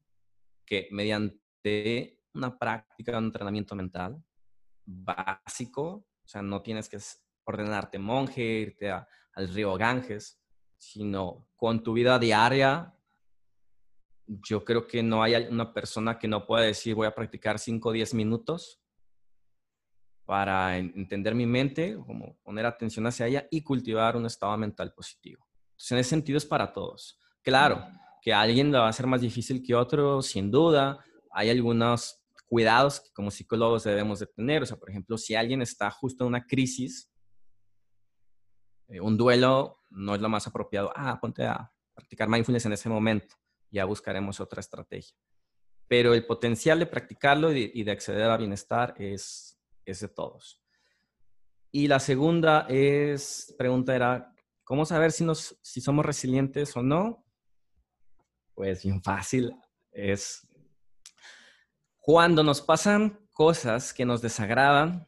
[0.64, 4.22] que mediante una práctica, un entrenamiento mental
[4.84, 6.98] básico, o sea, no tienes que
[7.44, 10.40] ordenarte monje, irte al río Ganges,
[10.76, 12.94] sino con tu vida diaria.
[14.28, 17.88] Yo creo que no hay una persona que no pueda decir voy a practicar 5
[17.88, 18.80] o 10 minutos
[20.26, 25.46] para entender mi mente, como poner atención hacia ella y cultivar un estado mental positivo.
[25.70, 27.18] Entonces, en ese sentido es para todos.
[27.42, 27.82] Claro,
[28.20, 31.02] que a alguien le va a ser más difícil que otro, sin duda.
[31.30, 34.62] Hay algunos cuidados que como psicólogos debemos de tener.
[34.62, 37.10] O sea, por ejemplo, si alguien está justo en una crisis,
[38.88, 40.92] eh, un duelo no es lo más apropiado.
[40.94, 43.34] Ah, ponte a practicar mindfulness en ese momento.
[43.70, 45.16] Ya buscaremos otra estrategia.
[45.86, 50.62] Pero el potencial de practicarlo y de, acceder a bienestar es, es de todos.
[51.70, 57.24] Y la segunda es, pregunta era, ¿cómo saber si, nos, si somos resilientes o no?
[58.54, 59.54] Pues bien fácil,
[59.92, 60.46] es
[62.00, 65.06] cuando nos pasan cosas que nos desagradan,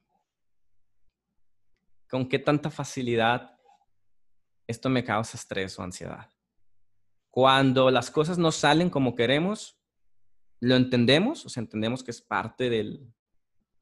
[2.10, 3.58] con qué tanta facilidad
[4.66, 6.28] esto me causa estrés o ansiedad.
[7.30, 9.78] Cuando las cosas no salen como queremos,
[10.60, 13.06] lo entendemos, o sea, entendemos que es parte del,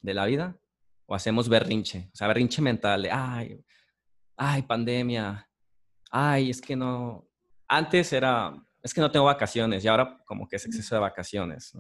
[0.01, 0.59] de la vida,
[1.07, 3.65] o hacemos berrinche, o sea, berrinche mental de, ay,
[4.37, 5.49] ay, pandemia,
[6.11, 7.27] ay, es que no,
[7.67, 11.73] antes era, es que no tengo vacaciones y ahora como que es exceso de vacaciones.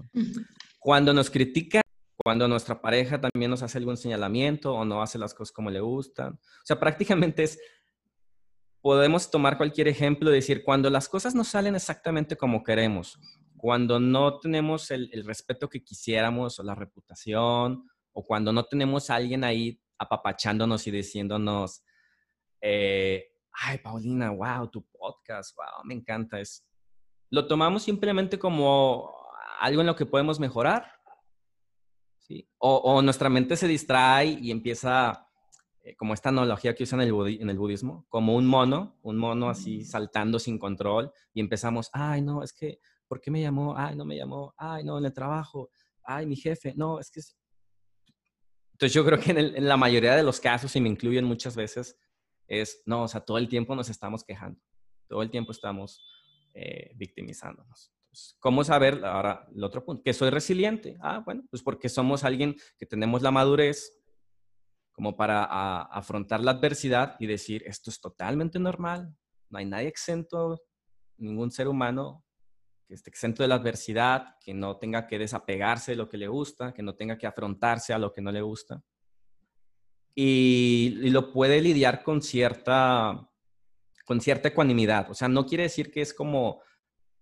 [0.78, 1.82] Cuando nos critican,
[2.16, 5.80] cuando nuestra pareja también nos hace algún señalamiento o no hace las cosas como le
[5.80, 6.34] gustan.
[6.34, 7.58] O sea, prácticamente es
[8.80, 13.18] podemos tomar cualquier ejemplo y decir, cuando las cosas no salen exactamente como queremos,
[13.56, 19.16] cuando no tenemos el, respeto que quisiéramos o la reputación, o cuando no tenemos a
[19.16, 21.84] alguien ahí apapachándonos y diciéndonos,
[22.60, 26.40] eh, ay, Paulina, wow, tu podcast, wow, me encanta.
[26.40, 26.64] Es,
[27.30, 29.12] lo tomamos simplemente como
[29.60, 30.92] algo en lo que podemos mejorar,
[32.18, 32.48] ¿sí?
[32.58, 35.27] O, o nuestra mente se distrae y empieza
[35.88, 39.16] eh, como esta analogía que usan en el, en el budismo, como un mono, un
[39.16, 43.74] mono así saltando sin control y empezamos, ay, no, es que, ¿por qué me llamó?
[43.76, 45.70] Ay, no me llamó, ay, no, en el trabajo,
[46.02, 47.20] ay, mi jefe, no, es que...
[48.72, 51.98] Entonces yo creo que en, la mayoría de los casos, y me incluyen muchas veces,
[52.46, 54.60] es, no, o sea, todo el tiempo nos estamos quejando,
[55.08, 56.04] todo el tiempo estamos
[56.52, 57.92] eh, victimizándonos.
[58.40, 60.98] ¿Cómo saber, ahora, el otro punto, que soy resiliente?
[61.00, 63.97] Ah, bueno, pues porque somos alguien que tenemos la madurez
[64.98, 69.14] como para afrontar la adversidad y decir, esto es totalmente normal,
[69.48, 70.60] no hay nadie exento,
[71.18, 72.24] ningún ser humano
[72.84, 76.26] que esté exento de la adversidad, que no tenga que desapegarse de lo que le
[76.26, 78.82] gusta, que no tenga que afrontarse a lo que no le gusta.
[80.16, 83.24] Y, lo puede lidiar con cierta,
[84.04, 85.08] con cierta ecuanimidad.
[85.12, 86.60] O sea, no quiere decir que es como,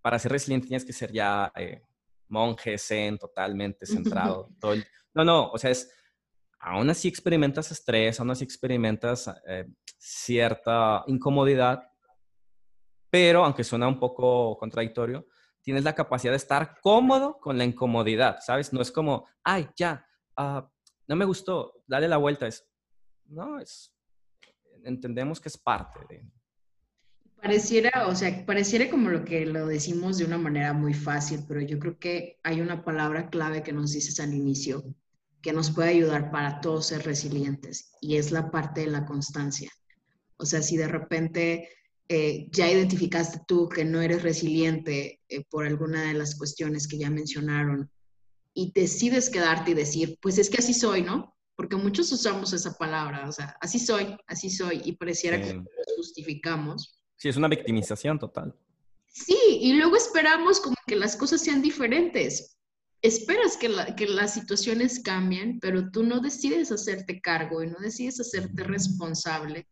[0.00, 1.82] para ser resiliente tienes que ser ya eh,
[2.28, 3.84] monje, zen, totalmente
[4.24, 4.48] centrado.
[5.12, 5.92] no, no, o sea, es
[6.66, 11.80] aún así experimentas estrés, aún así experimentas eh, cierta incomodidad,
[13.08, 15.28] pero aunque suena un poco contradictorio,
[15.62, 18.72] tienes la capacidad de estar cómodo con la incomodidad, ¿sabes?
[18.72, 20.04] No es como, ay, ya,
[20.36, 20.68] ah,
[21.06, 22.48] no me gustó, dale la vuelta.
[22.48, 22.68] Es,
[23.26, 23.94] no, es,
[24.82, 26.28] entendemos que es parte de...
[27.40, 31.60] Pareciera, o sea, pareciera como lo que lo decimos de una manera muy fácil, pero
[31.60, 34.82] yo creo que hay una palabra clave que nos dices al inicio,
[35.46, 39.70] que nos puede ayudar para todos ser resilientes y es la parte de la constancia.
[40.38, 41.68] O sea, si de repente
[42.08, 46.98] eh, ya identificaste tú que no eres resiliente eh, por alguna de las cuestiones que
[46.98, 47.88] ya mencionaron
[48.54, 51.36] y decides quedarte y decir, pues es que así soy, ¿no?
[51.54, 55.64] Porque muchos usamos esa palabra, o sea, así soy, así soy, y pareciera que lo
[55.96, 57.00] justificamos.
[57.18, 58.52] Sí, es una victimización total.
[59.06, 62.58] Sí, y luego esperamos como que las cosas sean diferentes,
[63.02, 68.64] esperas que, las situaciones cambien, pero tú no decides hacerte cargo y no decides hacerte
[68.64, 69.66] responsable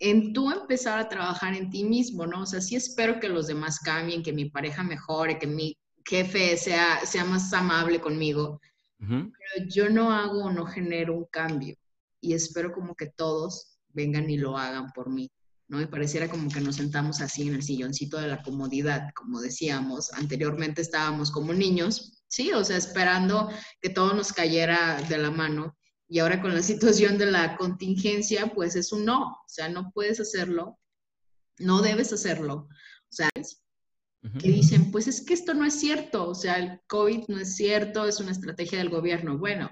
[0.00, 2.42] en tú empezar a trabajar en ti mismo, ¿no?
[2.42, 6.56] O sea, sí espero que los demás cambien, que mi pareja mejore, que mi jefe
[6.56, 8.60] sea, sea más amable conmigo,
[8.98, 11.76] pero yo no hago o no genero un cambio
[12.20, 15.30] y espero como que todos vengan y lo hagan por mí.
[15.68, 15.80] ¿No?
[15.80, 20.12] Y pareciera como que nos sentamos así en el silloncito de la comodidad, como decíamos,
[20.12, 23.48] anteriormente estábamos como niños sí, o sea, esperando
[23.80, 25.76] que todo nos cayera de la mano.
[26.08, 29.90] Y ahora con la situación de la contingencia, pues es un no, o sea, no
[29.92, 30.78] puedes hacerlo,
[31.58, 32.68] no debes hacerlo.
[33.10, 33.30] O sea,
[34.40, 37.56] que dicen, pues es que esto no es cierto, o sea, el COVID no es
[37.56, 39.38] cierto, es una estrategia del gobierno.
[39.38, 39.70] Bueno,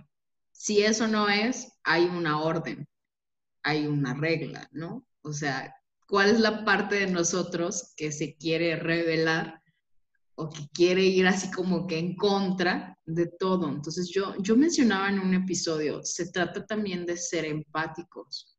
[0.52, 2.86] si eso no es, hay una orden,
[3.62, 5.06] hay una regla, ¿no?
[5.22, 5.74] O sea,
[6.12, 9.62] ¿cuál es la parte de nosotros que se quiere revelar
[10.34, 13.66] o que quiere ir así como que en contra de todo.
[13.66, 18.58] Entonces yo, yo mencionaba en un episodio, se trata también de ser empáticos.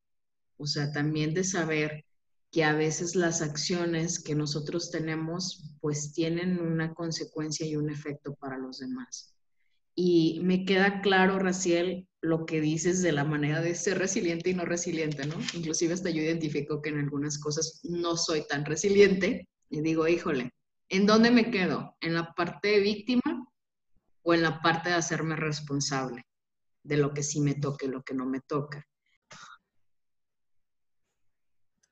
[0.57, 2.03] O sea, también de saber
[2.49, 8.33] que a veces las acciones que nosotros tenemos pues tienen una consecuencia y un efecto
[8.33, 9.35] para los demás.
[9.93, 14.53] Y me queda claro, Raciel, lo que dices de la manera de ser resiliente y
[14.53, 15.35] no resiliente, ¿no?
[15.53, 20.51] Inclusive hasta yo identifico que en algunas cosas no soy tan resiliente y digo, híjole,
[20.87, 21.97] ¿en dónde me quedo?
[21.99, 23.45] ¿En la parte de víctima
[24.21, 26.23] o en la parte de hacerme responsable
[26.83, 28.87] de lo que sí me toca y lo que no me toca?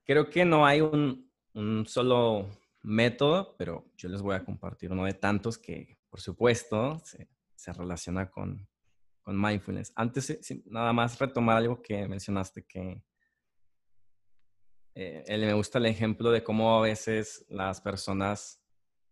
[0.05, 1.29] Creo que no hay un,
[1.87, 2.47] solo
[2.83, 8.31] método, pero yo les voy a compartir uno de tantos que, por supuesto, se, relaciona
[8.31, 8.65] con,
[9.25, 9.91] mindfulness.
[9.95, 13.03] Antes, nada más retomar algo que mencionaste, que
[14.95, 18.61] eh, me gusta el ejemplo de cómo a veces las personas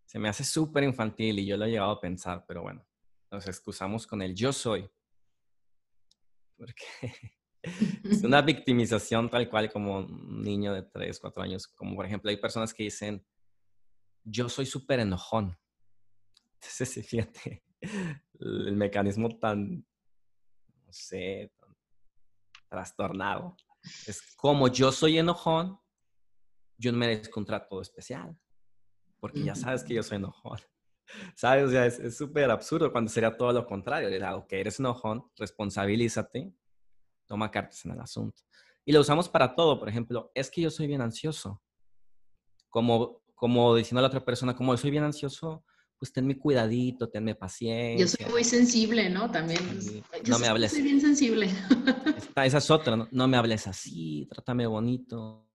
[0.06, 2.86] se me hace súper infantil y yo lo he llegado a pensar, pero bueno,
[3.32, 4.90] nos excusamos con el yo soy.
[6.58, 6.84] Porque
[8.04, 11.68] es una victimización tal cual como un niño de 3, 4 años.
[11.68, 13.26] Como por ejemplo, hay personas que dicen,
[14.24, 15.58] yo soy súper enojón.
[16.56, 17.64] Entonces, fíjate,
[18.40, 19.86] el mecanismo tan,
[20.90, 21.52] no sé,
[22.68, 23.56] trastornado.
[24.08, 25.80] Es como yo soy enojón,
[26.78, 28.36] yo no merezco un trato especial.
[29.20, 30.60] Porque ya sabes que yo soy enojón.
[31.36, 31.66] ¿Sabes?
[31.66, 34.10] O sea, es súper absurdo cuando sería todo lo contrario.
[34.10, 36.54] Le digo, que eres enojón, responsabilízate
[37.28, 38.42] toma cartas en el asunto.
[38.84, 41.62] Y lo usamos para todo, por ejemplo, es que yo soy bien ansioso.
[42.70, 45.64] Como, como diciendo a la otra persona, como soy bien ansioso,
[46.00, 48.06] pues tenme cuidadito, tenme paciencia.
[48.06, 49.30] Yo soy muy sensible, ¿no?
[49.30, 49.60] También.
[50.26, 50.72] no me hables.
[50.72, 51.50] Soy bien sensible.
[52.46, 53.08] esa es otra, ¿no?
[53.12, 55.50] no me hables así, trátame bonito.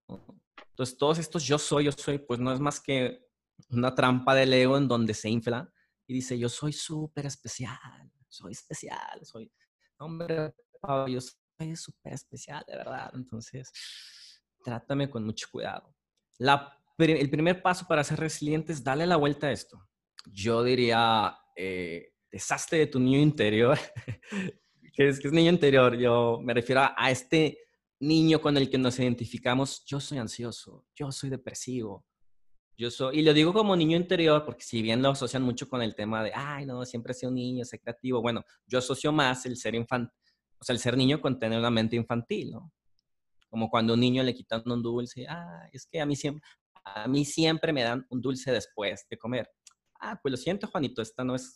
[0.69, 3.25] Entonces, todos estos yo soy, yo soy, pues no es más que
[3.69, 5.71] una trampa del ego en donde se infla
[6.05, 9.51] y dice, yo soy súper especial, soy especial, soy,
[9.97, 10.53] hombre,
[11.07, 13.09] yo es súper especial, de verdad.
[13.15, 13.71] Entonces,
[14.63, 15.95] trátame con mucho cuidado.
[16.37, 19.81] La, el primer paso para ser resiliente es darle la vuelta a esto.
[20.31, 22.13] Yo diría, eh,
[22.71, 23.77] de tu niño interior.
[24.93, 25.97] ¿Qué es, que es niño interior?
[25.97, 27.59] Yo me refiero a, este
[27.99, 29.83] niño con el que nos identificamos.
[29.85, 32.05] Yo soy ansioso, yo soy depresivo,
[32.77, 35.81] yo soy, y lo digo como niño interior, porque si bien lo asocian mucho con
[35.81, 39.11] el tema de, ay, no, siempre he sido un niño, sé creativo, bueno, yo asocio
[39.11, 40.11] más el ser infantil
[40.59, 42.71] o sea, el ser niño con tener una mente infantil, ¿no?
[43.49, 46.43] Como cuando a un niño le quitan un dulce, ah, es que a mí siempre,
[46.83, 49.49] a mí siempre me dan un dulce después de comer.
[49.99, 51.55] Ah, pues lo siento, Juanito, esta no es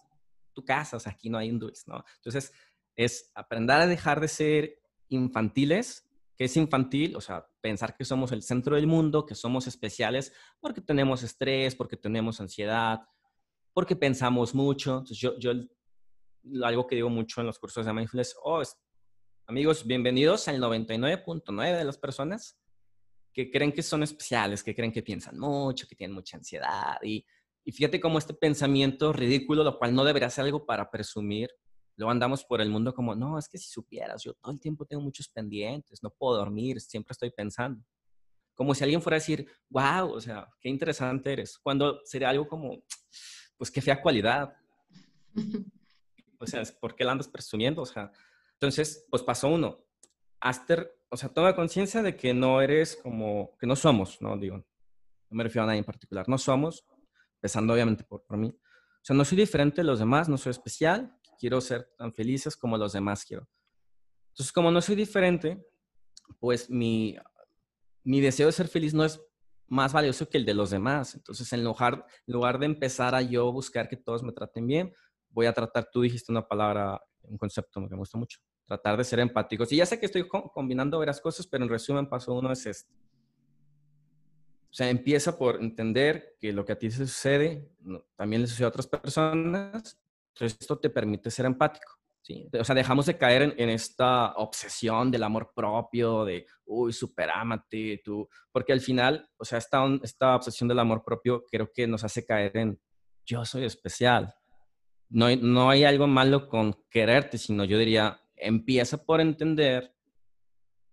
[0.54, 2.04] tu casa, o sea, aquí no hay un dulce, ¿no?
[2.15, 2.52] Entonces,
[2.95, 8.32] es aprender a dejar de ser infantiles, que es infantil, o sea, pensar que somos
[8.32, 13.02] el centro del mundo, que somos especiales porque tenemos estrés, porque tenemos ansiedad,
[13.73, 14.99] porque pensamos mucho.
[14.99, 15.52] Entonces, yo, yo
[16.63, 18.63] algo que digo mucho en los cursos de mindfulness, oh,
[19.49, 22.60] Amigos, bienvenidos al 99.9 de las personas
[23.34, 26.99] que creen que son especiales, que creen que piensan mucho, que tienen mucha ansiedad.
[27.02, 27.25] Y,
[27.71, 31.49] fíjate cómo este pensamiento ridículo, lo cual no debería ser algo para presumir,
[31.95, 34.86] luego andamos por el mundo como, no, es que si supieras, yo todo el tiempo
[34.86, 37.84] tengo muchos pendientes, no puedo dormir, siempre estoy pensando.
[38.55, 41.58] Como si alguien fuera a decir, wow, o sea, qué interesante eres.
[41.58, 42.84] Cuando sería algo como,
[43.58, 44.53] pues qué fea cualidad.
[46.39, 47.82] O sea, ¿por qué la andas presumiendo?
[47.82, 48.12] O sea,
[48.53, 49.79] entonces, pues pasó uno.
[50.39, 54.38] Aster, o sea, toma conciencia de que no eres como, que no somos, ¿no?
[54.38, 54.65] Digo, no
[55.29, 56.86] me refiero a nadie en particular, no somos,
[57.39, 58.49] empezando obviamente por, por mí.
[58.49, 62.56] O sea, no soy diferente de los demás, no soy especial, quiero ser tan felices
[62.58, 63.47] como los demás quiero.
[64.34, 65.65] Entonces, como no soy diferente,
[66.39, 67.17] pues mi,
[68.04, 69.19] mi deseo de ser feliz no es
[69.67, 71.15] más valioso que el de los demás.
[71.15, 74.93] Entonces, en lugar, en lugar de empezar a yo buscar que todos me traten bien,
[75.30, 79.04] voy a tratar, tú dijiste una palabra, un concepto que me gusta mucho, tratar de
[79.04, 79.71] ser empáticos.
[79.71, 82.93] Y ya sé que estoy combinando varias cosas, pero en resumen, paso uno es este.
[84.71, 87.71] O sea, empieza por entender que lo que a ti se sucede
[88.15, 89.99] también le sucede a otras personas.
[90.34, 91.91] Entonces, esto te permite ser empático.
[92.21, 92.47] ¿sí?
[92.58, 98.30] O sea, dejamos de caer en, esta obsesión del amor propio, de, uy, superámate, tú.
[98.51, 102.24] Porque al final, o sea, esta, esta obsesión del amor propio creo que nos hace
[102.24, 102.80] caer en,
[103.26, 104.36] yo soy especial.
[105.09, 109.95] No no hay algo malo con quererte, sino yo diría, empieza por entender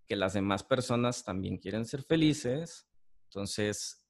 [0.07, 2.86] que las demás personas también quieren ser felices.
[3.37, 4.03] Entonces,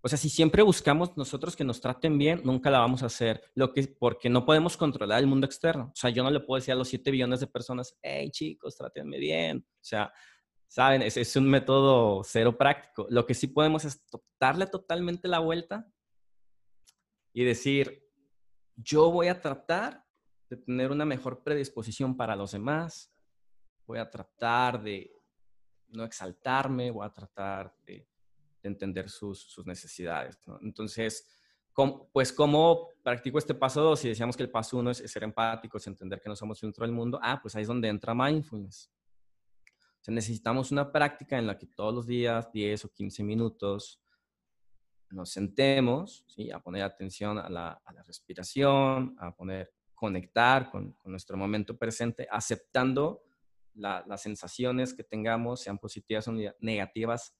[0.00, 3.42] o sea, si siempre buscamos nosotros que nos traten bien, nunca la vamos a hacer,
[3.54, 5.90] lo que, porque no podemos controlar el mundo externo.
[5.92, 8.74] O sea, yo no le puedo decir a los 7 billones de personas, hey chicos,
[8.74, 9.58] trátenme bien.
[9.58, 10.10] O sea,
[10.66, 13.06] saben, es, es un método cero práctico.
[13.10, 14.02] Lo que sí podemos es
[14.40, 15.86] darle totalmente la vuelta
[17.34, 18.02] y decir,
[18.76, 20.06] yo voy a tratar
[20.48, 23.12] de tener una mejor predisposición para los demás,
[23.86, 25.14] voy a tratar de,
[25.88, 28.08] no exaltarme, voy a tratar de,
[28.68, 30.38] entender sus, sus necesidades.
[30.62, 31.26] Entonces,
[32.12, 34.04] pues, ¿cómo practico este paso 2?
[34.04, 36.86] Y decíamos que el paso 1 es, ser empáticos, entender que no somos el centro
[36.86, 37.18] del mundo.
[37.22, 38.90] Ah, pues ahí es donde entra mindfulness.
[39.66, 44.00] O sea, necesitamos una práctica en la que todos los días, 10 o 15 minutos,
[45.10, 46.50] nos sentemos ¿sí?
[46.50, 51.76] a poner atención a la, a la respiración, a poner, conectar con, con nuestro momento
[51.76, 53.22] presente, aceptando
[53.74, 57.34] las sensaciones que tengamos, sean positivas o negativas,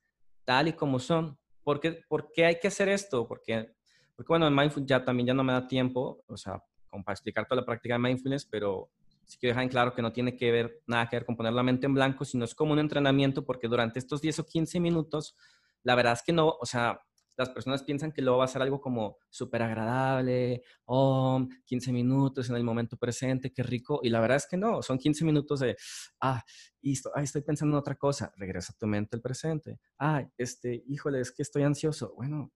[0.45, 1.39] tal y como son.
[1.63, 3.27] ¿Por qué, ¿Por qué hay que hacer esto?
[3.27, 3.75] Porque
[4.17, 7.15] porque bueno, en Mindfulness ya también ya no me da tiempo, o sea, como para
[7.15, 8.91] explicar toda la práctica de Mindfulness, pero
[9.25, 11.53] sí quiero dejar en claro que no tiene que ver, nada que ver con poner
[11.53, 14.79] la mente en blanco, sino es como un entrenamiento porque durante estos 10 o 15
[14.81, 15.37] minutos,
[15.83, 17.01] la verdad es que no, o sea,
[17.37, 22.49] las personas piensan que luego va a ser algo como súper agradable, oh, 15 minutos
[22.51, 24.01] en el momento presente, qué rico.
[24.03, 25.76] Y la verdad es que no, son 15 minutos de,
[26.20, 26.43] ah,
[26.82, 29.80] listo, ah, estoy pensando en otra cosa, regresa a tu mente al presente.
[29.99, 32.14] Ah, este, híjole, es que estoy ansioso.
[32.16, 32.53] Bueno,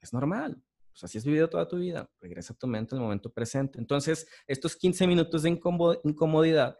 [0.00, 0.62] es normal,
[0.92, 3.78] pues así has vivido toda tu vida, regresa a tu mente al momento presente.
[3.78, 6.78] Entonces, estos 15 minutos de incomodidad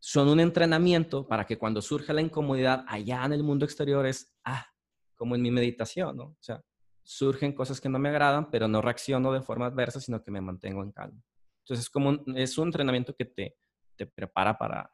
[0.00, 4.34] son un entrenamiento para que cuando surja la incomodidad allá en el mundo exterior es,
[4.44, 4.66] ah,
[5.18, 6.24] como en mi meditación, ¿no?
[6.24, 6.62] O sea,
[7.02, 10.40] surgen cosas que no me agradan, pero no reacciono de forma adversa, sino que me
[10.40, 11.20] mantengo en calma.
[11.64, 13.56] Entonces, es como un, es un entrenamiento que te,
[13.96, 14.90] te prepara para,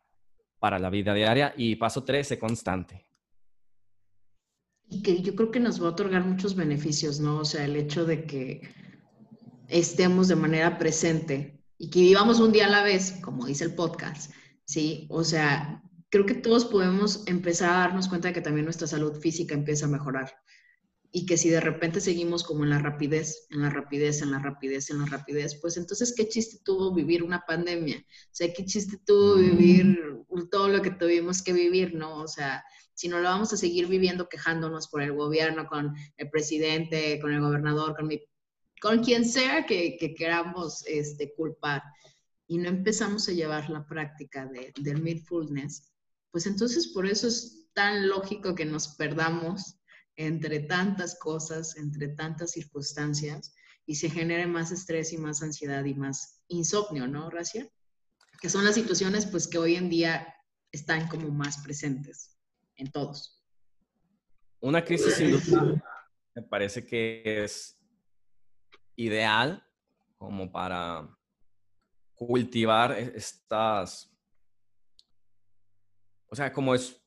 [0.58, 3.06] para la vida diaria y paso 13, constante
[4.88, 7.38] y que yo creo que nos va a otorgar muchos beneficios, ¿no?
[7.38, 8.62] O sea, el hecho de que
[9.68, 13.74] estemos de manera presente y que vivamos un día a la vez, como dice el
[13.74, 14.30] podcast,
[14.64, 15.06] ¿sí?
[15.10, 15.82] O sea,
[16.14, 19.86] creo que todos podemos empezar a darnos cuenta de que también nuestra salud física empieza
[19.86, 20.32] a mejorar
[21.10, 24.38] y que si de repente seguimos como en la rapidez, en la rapidez, en la
[24.38, 27.98] rapidez, en la rapidez, pues entonces, ¿qué chiste tuvo vivir una pandemia?
[27.98, 29.98] O sea, ¿qué chiste tuvo vivir
[30.52, 32.20] todo lo que tuvimos que vivir, no?
[32.20, 32.62] O sea,
[32.94, 37.32] si no lo vamos a seguir viviendo quejándonos por el gobierno, con el presidente, con
[37.32, 38.22] el gobernador, con, mi,
[38.80, 41.82] con quien sea que, que queramos este, culpar,
[42.46, 45.93] y no empezamos a llevar la práctica de, del mindfulness,
[46.34, 49.78] pues entonces por eso es tan lógico que nos perdamos
[50.16, 53.54] entre tantas cosas, entre tantas circunstancias,
[53.86, 57.70] y se genere más estrés y más ansiedad y más insomnio, ¿no, Racia?
[58.40, 60.26] Que son las situaciones pues que hoy en día
[60.72, 62.36] están como más presentes
[62.74, 63.40] en todos.
[64.58, 65.40] Una crisis sin
[66.34, 67.78] me parece que es
[68.96, 69.64] ideal
[70.18, 71.16] como para
[72.16, 74.10] cultivar e-, estas,
[76.34, 77.00] o sea, como es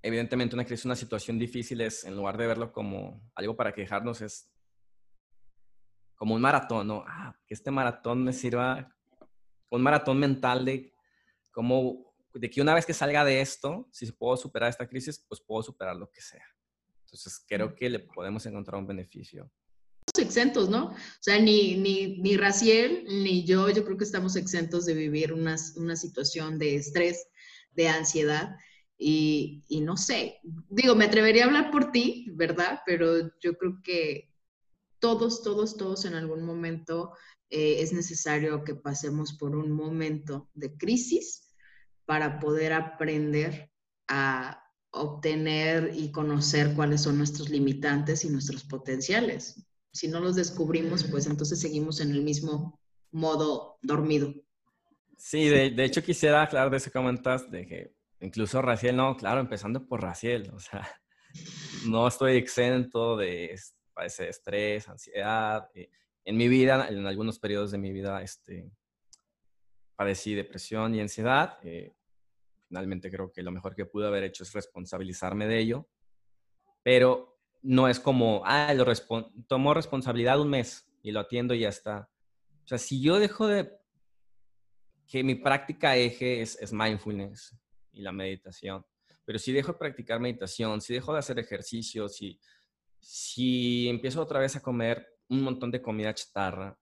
[0.00, 4.20] evidentemente una crisis, una situación difícil, es en lugar de verlo como algo para quejarnos,
[4.20, 4.48] es
[6.14, 7.04] como un maratón, ¿no?
[7.04, 8.96] Ah, que este maratón me sirva,
[9.70, 10.94] un maratón mental de
[11.50, 15.40] cómo de que una vez que salga de esto, si puedo superar esta crisis, pues
[15.40, 16.44] puedo superar lo que sea.
[17.06, 19.50] Entonces, creo que le podemos encontrar un beneficio.
[20.16, 20.90] Exentos, ¿no?
[20.90, 25.32] O sea, ni, ni, ni Raciel ni yo, yo creo que estamos exentos de vivir
[25.32, 27.26] una, una situación de estrés,
[27.72, 28.56] de ansiedad.
[28.98, 32.80] Y, no sé, digo, me atrevería a hablar por ti, ¿verdad?
[32.84, 34.30] Pero yo creo que
[34.98, 37.12] todos, todos, todos en algún momento
[37.48, 41.54] eh, es necesario que pasemos por un momento de crisis
[42.04, 43.70] para poder aprender
[44.08, 49.64] a obtener y conocer cuáles son nuestros limitantes y nuestros potenciales.
[49.92, 54.34] Si no los descubrimos, pues entonces seguimos en el mismo modo dormido.
[55.22, 59.40] Sí, de, de hecho quisiera aclarar de ese comentas de que incluso Raciel, no, claro,
[59.40, 60.88] empezando por Raciel, o sea,
[61.86, 63.54] no estoy exento de
[63.92, 65.68] padecer estrés, ansiedad.
[65.74, 65.90] Eh,
[66.24, 68.72] en mi vida, en algunos periodos de mi vida, este,
[69.94, 71.58] padecí depresión y ansiedad.
[71.62, 71.94] Eh,
[72.66, 75.88] Finalmente creo que lo mejor que pude haber hecho es responsabilizarme de ello,
[76.84, 78.86] pero no es como, ah, lo
[79.48, 82.08] tomo responsabilidad un mes y lo atiendo y ya está.
[82.64, 83.79] O sea, si yo dejo de
[85.10, 87.58] que mi práctica eje es, es mindfulness
[87.90, 88.86] y la meditación,
[89.24, 92.40] pero si dejo de practicar meditación, si dejo de hacer ejercicio, si,
[93.00, 96.78] si empiezo otra vez a comer un montón de comida chatarra,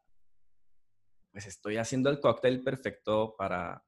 [1.32, 3.82] pues estoy haciendo el cóctel perfecto para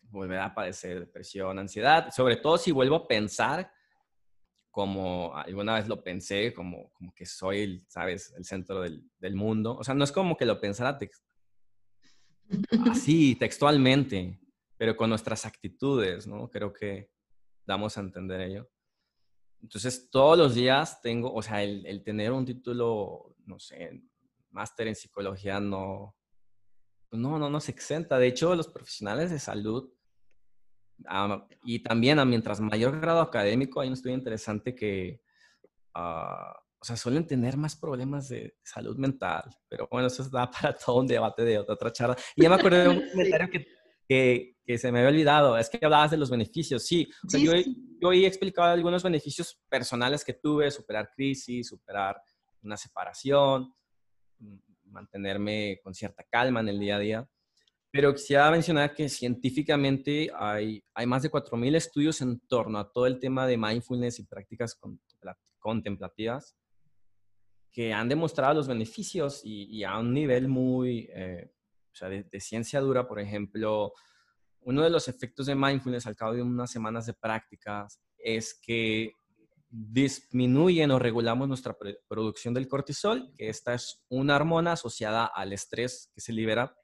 [0.00, 3.72] volver a padecer depresión, ansiedad, sobre todo si vuelvo a pensar
[4.72, 9.76] como alguna vez lo pensé, como, como que soy, ¿sabes?, el centro del, del mundo.
[9.76, 10.98] O sea, no es como que lo pensara
[12.90, 14.40] así, textualmente,
[14.76, 16.48] pero con nuestras actitudes, ¿no?
[16.50, 17.10] Creo que
[17.66, 18.70] damos a entender ello.
[19.62, 24.02] Entonces, todos los días tengo, o sea, el, el tener un título, no sé,
[24.50, 26.16] máster en psicología no,
[27.12, 28.18] no, no nos exenta.
[28.18, 29.92] De hecho, los profesionales de salud
[31.64, 35.20] y también a mientras mayor grado académico, hay un estudio interesante que,
[35.96, 40.74] uh, o sea, suelen tener más problemas de salud mental, pero bueno, eso da para
[40.74, 42.16] todo un debate de otra charla.
[42.34, 43.66] Y ya me acuerdo de un comentario que,
[44.08, 47.38] que, que, se me había olvidado, es que hablabas de los beneficios, sí, o sea,
[47.38, 47.52] yo,
[48.00, 52.20] yo he explicado algunos beneficios personales que tuve, superar crisis, superar
[52.62, 53.72] una separación,
[54.86, 57.28] mantenerme con cierta calma en el día a día.
[57.92, 63.06] Pero quisiera mencionar que científicamente hay, hay más de 4.000 estudios en torno a todo
[63.06, 64.80] el tema de mindfulness y prácticas
[65.60, 66.56] contemplativas
[67.72, 71.50] que han demostrado los beneficios y, a un nivel muy, eh,
[71.90, 73.94] o sea, de, ciencia dura, por ejemplo,
[74.60, 79.14] uno de los efectos de mindfulness al cabo de unas semanas de prácticas es que
[79.68, 81.74] disminuyen o regulamos nuestra
[82.06, 86.76] producción del cortisol, que esta es una hormona asociada al estrés que se libera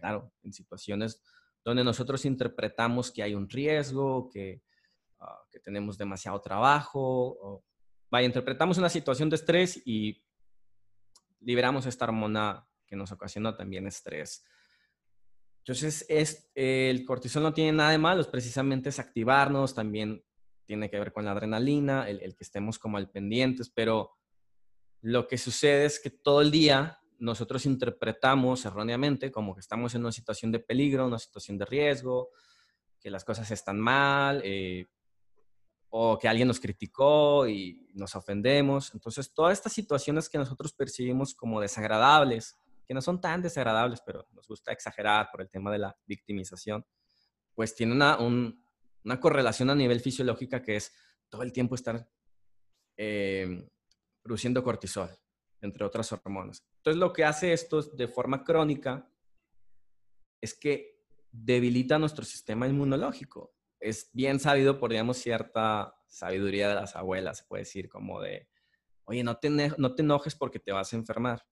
[0.00, 1.22] claro, en situaciones
[1.62, 4.62] donde nosotros interpretamos que hay un riesgo, que,
[5.20, 7.62] ah, que tenemos demasiado trabajo,
[8.10, 10.24] vaya, interpretamos una situación de estrés y
[11.40, 14.44] liberamos esta hormona que nos ocasiona también estrés.
[15.58, 20.24] Entonces, es, el cortisol no tiene nada de malo, es precisamente es activarnos, también
[20.64, 24.12] tiene que ver con la adrenalina, el, el que estemos como al pendientes, pero
[25.02, 30.00] lo que sucede es que todo el día nosotros interpretamos erróneamente como que estamos en
[30.02, 32.30] una situación de peligro, una situación de riesgo,
[32.98, 34.86] que las cosas están mal, eh,
[35.90, 38.94] o que alguien nos criticó y nos ofendemos.
[38.94, 44.26] Entonces, todas estas situaciones que nosotros percibimos como desagradables, que no son tan desagradables, pero
[44.32, 46.86] nos gusta exagerar por el tema de la victimización,
[47.54, 50.92] pues tiene una, una correlación a nivel fisiológica que es
[51.28, 52.08] todo el tiempo estar
[52.96, 53.68] eh,
[54.22, 55.10] produciendo cortisol
[55.60, 56.64] entre otras hormonas.
[56.76, 59.10] Entonces, lo que hace esto de forma crónica
[60.40, 63.52] es que debilita nuestro sistema inmunológico.
[63.80, 68.48] Es bien sabido por, digamos, cierta sabiduría de las abuelas, se puede decir, como de,
[69.04, 71.46] oye, no te, no te enojes porque te vas a enfermar.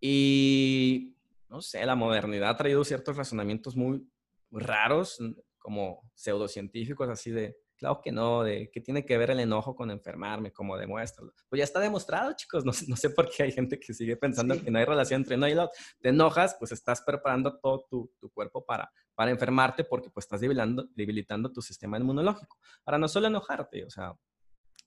[0.00, 1.16] Y,
[1.48, 4.06] no sé, la modernidad ha traído ciertos razonamientos muy
[4.50, 5.18] raros,
[5.58, 9.90] como pseudocientíficos, así de, Claro que no, de qué tiene que ver el enojo con
[9.90, 11.32] enfermarme, como demuéstralo.
[11.48, 12.62] Pues ya está demostrado, chicos.
[12.66, 15.36] No, no sé por qué hay gente que sigue pensando que no hay relación entre
[15.36, 15.70] uno y otro.
[15.98, 20.42] Te enojas, pues estás preparando todo tu, tu cuerpo para, para enfermarte porque pues estás
[20.42, 22.58] debilitando, debilitando tu sistema inmunológico.
[22.84, 24.14] Para no solo enojarte, o sea,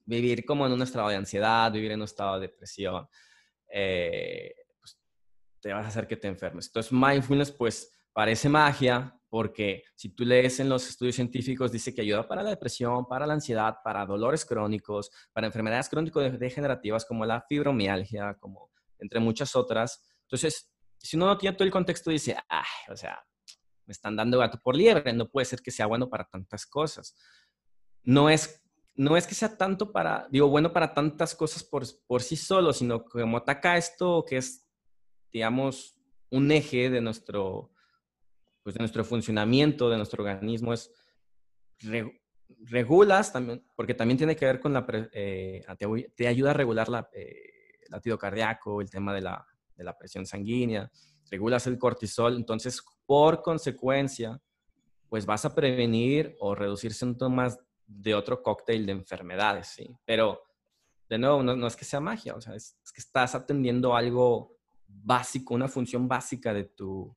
[0.05, 3.07] vivir como en un estado de ansiedad, vivir en un estado de depresión,
[3.71, 4.99] eh, pues
[5.59, 6.67] te vas a hacer que te enfermes.
[6.67, 12.01] Entonces, mindfulness, pues parece magia, porque si tú lees en los estudios científicos, dice que
[12.01, 17.41] ayuda para la depresión, para la ansiedad, para dolores crónicos, para enfermedades crónico-degenerativas como la
[17.41, 18.69] fibromialgia, como
[18.99, 20.03] entre muchas otras.
[20.27, 23.25] Entonces, si uno no tiene todo el contexto, dice, ay, o sea,
[23.87, 27.15] me están dando gato por liebre, no puede ser que sea bueno para tantas cosas.
[28.03, 28.63] No es,
[28.93, 32.71] no es que sea tanto para, digo, bueno para tantas cosas por, por sí solo,
[32.71, 34.69] sino como ataca esto que es,
[35.31, 37.72] digamos, un eje de nuestro
[38.63, 40.91] pues, de nuestro funcionamiento, de nuestro organismo, es
[42.65, 45.63] regulas también, porque también tiene que ver con la, eh,
[46.15, 47.35] te, ayuda a regular la, eh,
[47.85, 49.45] el latido cardíaco, el tema de la,
[49.75, 50.89] de la presión sanguínea,
[51.29, 54.41] regulas el cortisol, entonces por consecuencia,
[55.09, 59.89] pues vas a prevenir o reducir síntomas de otro cóctel de enfermedades, ¿sí?
[60.05, 60.41] Pero,
[61.09, 64.57] de nuevo, no, es que sea magia, o sea, es, que estás atendiendo algo
[64.87, 67.15] básico, una función básica de tu,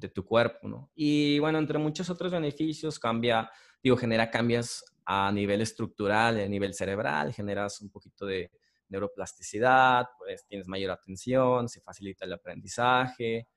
[0.00, 0.90] de tu cuerpo, ¿no?
[0.94, 3.50] Y bueno, entre muchos otros beneficios, cambia,
[3.82, 8.50] digo, genera cambios a nivel estructural, a nivel cerebral, generas un poquito de
[8.88, 13.48] neuroplasticidad, pues tienes mayor atención, se facilita el aprendizaje,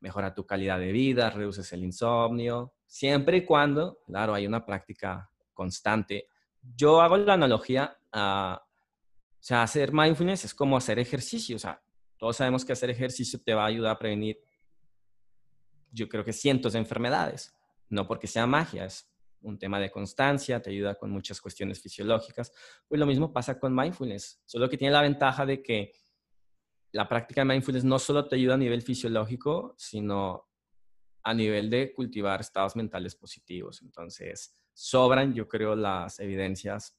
[0.00, 5.30] mejora tu calidad de vida, reduces el insomnio, siempre y cuando, claro, hay una práctica
[5.54, 6.28] constante.
[6.60, 11.80] Yo hago la analogía a, o sea, hacer mindfulness es como hacer ejercicio, o sea,
[12.18, 14.38] todos sabemos que hacer ejercicio te va a ayudar a prevenir
[15.94, 17.54] yo creo que cientos de enfermedades,
[17.88, 19.08] no porque sea magia, es
[19.40, 22.52] un tema de constancia, te ayuda con muchas cuestiones fisiológicas.
[22.88, 25.92] Pues lo mismo pasa con mindfulness, solo que tiene la ventaja de que
[26.92, 30.48] la práctica de mindfulness no solo te ayuda a nivel fisiológico, sino
[31.22, 33.82] a nivel de cultivar estados mentales positivos.
[33.82, 36.98] Entonces, sobran, yo creo, las evidencias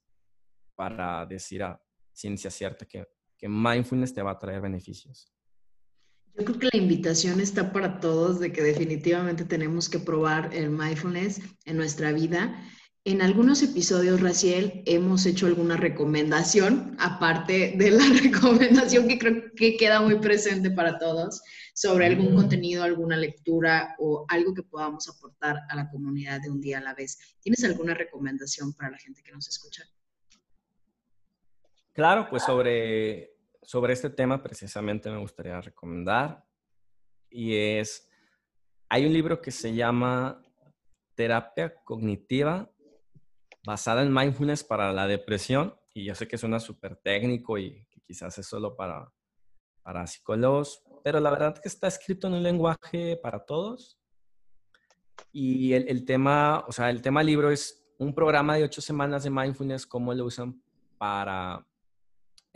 [0.76, 1.82] para decir a
[2.12, 5.35] ciencia cierta que, que mindfulness te va a traer beneficios.
[6.38, 10.70] Yo creo que la invitación está para todos de que definitivamente tenemos que probar el
[10.70, 12.62] mindfulness en nuestra vida
[13.08, 19.78] En algunos episodios, Raciel, hemos hecho alguna recomendación, aparte de la recomendación que creo que
[19.78, 21.40] queda muy presente para todos,
[21.76, 26.60] sobre algún contenido, alguna lectura o algo que podamos aportar a la comunidad de un
[26.60, 27.20] día a la vez.
[27.42, 29.84] ¿Tienes alguna recomendación para la gente que nos escucha?
[31.94, 33.35] Claro, pues sobre,
[33.66, 36.45] sobre este tema precisamente me gustaría recomendar
[37.30, 38.09] y es,
[38.89, 40.41] hay un libro que se llama
[41.16, 42.72] Terapia Cognitiva
[43.66, 45.76] basada en mindfulness para la depresión.
[45.93, 49.11] Y yo sé que suena súper técnico y quizás es solo para,
[49.82, 53.97] para psicólogos, pero la verdad que está escrito en un lenguaje para todos.
[55.32, 59.24] Y el, el tema, o sea, el tema libro es un programa de ocho semanas
[59.24, 60.61] de mindfulness, cómo lo usan
[60.97, 61.66] para,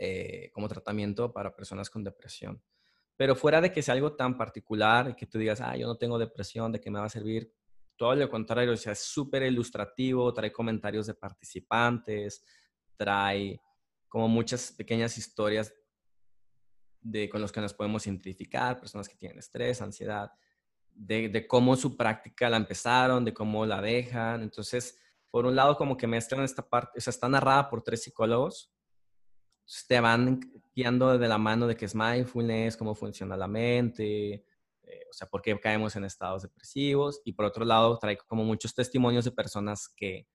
[0.02, 2.62] eh, como tratamiento para personas con depresión.
[3.16, 6.18] Pero fuera de que sea algo tan particular, que tú digas, ah, yo no tengo
[6.18, 7.52] depresión, ¿de qué me va a servir?
[8.00, 12.42] todo lo contrario, o sea, es súper ilustrativo, trae comentarios de participantes,
[12.96, 13.60] trae
[14.08, 15.70] como muchas pequeñas historias
[17.02, 20.32] de, con los que nos podemos identificar, personas que tienen estrés, ansiedad,
[20.94, 24.40] de, de, cómo su práctica la empezaron, de cómo la dejan.
[24.40, 24.98] Entonces,
[25.30, 28.72] por un lado, como que mezclan esta parte, o sea, está narrada por tres psicólogos,
[29.86, 30.40] te van
[30.74, 34.32] guiando de la mano de qué es mindfulness, cómo funciona la mente,
[34.82, 37.20] eh, o sea, por qué caemos en estados depresivos.
[37.24, 40.26] Y por otro lado, trae como muchos testimonios de personas que,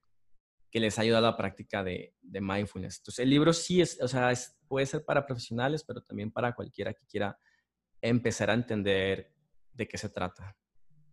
[0.72, 3.00] que les ha ayudado a la práctica de, de, mindfulness.
[3.00, 4.34] Entonces, el libro sí es, o sea,
[4.68, 7.38] puede ser para profesionales, pero también para cualquiera que quiera
[8.02, 9.34] empezar a entender
[9.74, 10.56] de qué se trata.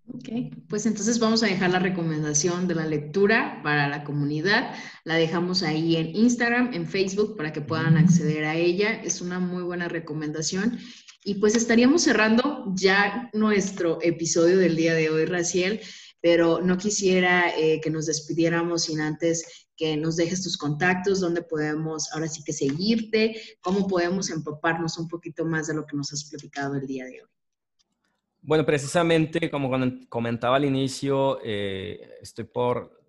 [0.09, 0.29] Ok,
[0.69, 4.75] pues entonces vamos a dejar la recomendación de la lectura para la comunidad.
[5.05, 9.01] La dejamos ahí en Instagram, en Facebook, para que puedan acceder a ella.
[9.03, 10.79] Es una muy buena recomendación.
[11.25, 15.81] Y pues estaríamos cerrando ya nuestro episodio del día de hoy, Raciel,
[16.21, 21.43] pero no quisiera eh, que nos despidiéramos sin antes que nos dejes tus contactos, dónde
[21.43, 26.13] podemos ahora sí que seguirte, cómo podemos empaparnos un poquito más de lo que nos
[26.13, 27.29] has platicado el día de hoy.
[28.45, 29.71] Bueno, precisamente como
[30.09, 33.01] comentaba al inicio, eh, estoy por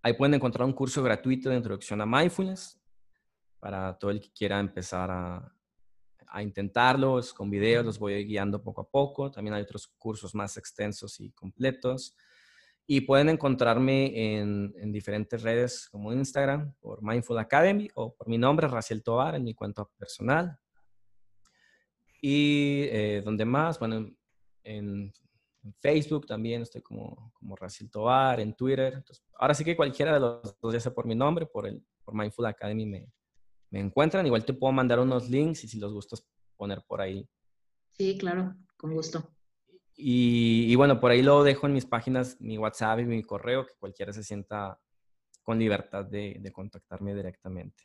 [0.02, 2.80] ahí pueden encontrar un curso gratuito de introducción a mindfulness
[3.58, 5.54] para todo el que quiera empezar a,
[6.32, 9.30] a intentarlos con videos, los voy guiando poco a poco.
[9.30, 12.16] También hay otros cursos más extensos y completos.
[12.86, 18.38] Y pueden encontrarme en, en, diferentes redes como Instagram por Mindful Academy o por mi
[18.38, 20.58] nombre, Raciel Tovar, en mi cuenta personal.
[22.20, 24.10] Y eh, donde más, bueno,
[24.64, 25.12] en,
[25.80, 29.04] Facebook también estoy como, como Raciel Tovar, en Twitter.
[29.38, 32.14] ahora sí que cualquiera de los dos, ya sea por mi nombre, por, el, por
[32.14, 33.06] Mindful Academy, me,
[33.72, 34.26] me encuentran.
[34.26, 36.24] Igual te puedo mandar unos links y si los gustas
[36.56, 37.28] poner por ahí.
[37.96, 39.34] Sí, claro, con gusto.
[39.96, 43.66] Y, y, bueno, por ahí lo dejo en mis páginas, mi WhatsApp y mi correo,
[43.66, 44.78] que cualquiera se sienta
[45.42, 47.84] con libertad de, de contactarme directamente.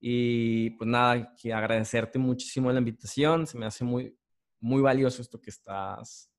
[0.00, 3.46] Y pues nada, que agradecerte muchísimo la invitación.
[3.46, 4.16] Se me hace muy,
[4.60, 6.30] muy valioso esto que estás,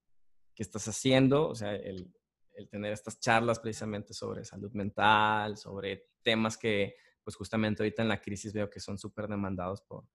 [0.54, 1.48] que estás haciendo.
[1.48, 2.14] O sea, el,
[2.54, 8.10] el tener estas charlas precisamente sobre salud mental, sobre temas que pues justamente ahorita en
[8.10, 10.06] la crisis veo que son súper demandados por,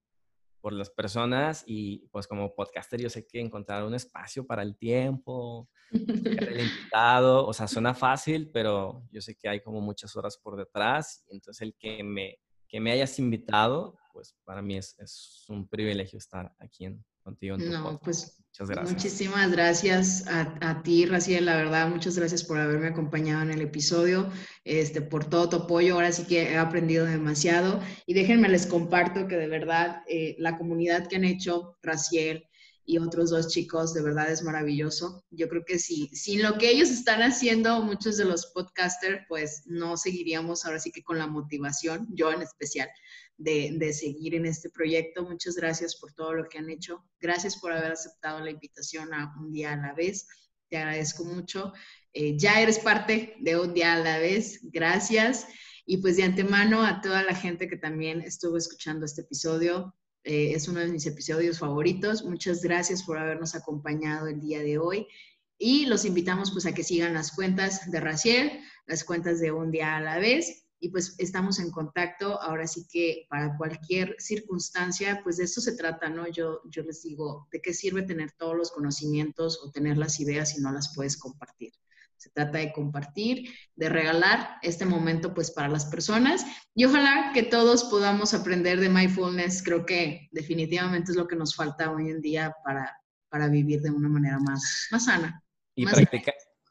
[0.61, 4.77] por las personas y pues como podcaster yo sé que encontrar un espacio para el
[4.77, 6.59] tiempo, el
[6.91, 11.25] invitado, o sea, suena fácil, pero yo sé que hay como muchas horas por detrás,
[11.29, 12.39] entonces el que me
[12.69, 17.55] que me hayas invitado, pues para mí es, es un privilegio estar aquí en, contigo.
[17.55, 18.91] En no, pues muchas gracias.
[18.91, 23.61] Muchísimas gracias a, a, ti, Raciel, la verdad, muchas gracias por haberme acompañado en el
[23.61, 24.29] episodio,
[24.63, 25.95] este, por todo tu apoyo.
[25.95, 30.57] Ahora sí que he aprendido demasiado y déjenme les comparto que de verdad eh, la
[30.57, 32.49] comunidad que han hecho Raciel,
[32.89, 35.23] y otros dos chicos, de verdad es maravilloso.
[35.29, 39.61] Yo creo que sí, sin lo que ellos están haciendo, muchos de los podcasters, pues
[39.67, 42.89] no seguiríamos ahora sí que con la motivación, yo en especial,
[43.39, 45.23] de, seguir en este proyecto.
[45.23, 47.03] Muchas gracias por todo lo que han hecho.
[47.19, 50.27] Gracias por haber aceptado la invitación a un día a la vez.
[50.69, 51.73] Te agradezco mucho.
[52.13, 54.59] Eh, ya eres parte de un día a la vez.
[54.63, 55.47] Gracias.
[55.85, 60.51] Y pues de antemano a toda la gente que también estuvo escuchando este episodio, eh,
[60.53, 62.23] es uno de mis episodios favoritos.
[62.23, 65.07] Muchas gracias por habernos acompañado el día de hoy.
[65.57, 69.71] Y los invitamos pues a que sigan las cuentas de Raciel, las cuentas de Un
[69.71, 70.68] Día a la Vez.
[70.79, 72.41] Y pues estamos en contacto.
[72.41, 76.27] Ahora sí que para cualquier circunstancia, pues de esto se trata, ¿no?
[76.27, 80.51] Yo, yo les digo, ¿de qué sirve tener todos los conocimientos o tener las ideas
[80.51, 81.73] si no las puedes compartir?
[82.19, 87.43] se trata de compartir, de regalar este momento pues para las personas y ojalá que
[87.43, 89.63] todos podamos aprender de mindfulness.
[89.63, 92.93] Creo que definitivamente es lo que nos falta hoy en día para,
[93.29, 95.41] para vivir de una manera más, más sana.
[95.75, 95.85] Y,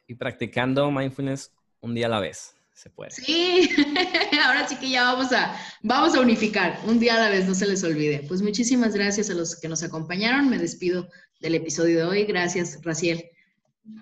[0.07, 1.51] y practicando mindfulness
[1.81, 2.58] un día a la vez.
[2.79, 3.11] Se puede.
[3.11, 3.69] Sí,
[4.47, 5.53] ahora sí que ya vamos a,
[5.83, 8.25] vamos a unificar un día a la vez, no se les olvide.
[8.29, 10.49] Pues muchísimas gracias a los que nos acompañaron.
[10.49, 11.09] Me despido
[11.41, 12.25] del episodio de hoy.
[12.25, 13.25] Gracias, Raciel.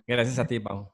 [0.07, 0.93] Gracias a ti, Pau.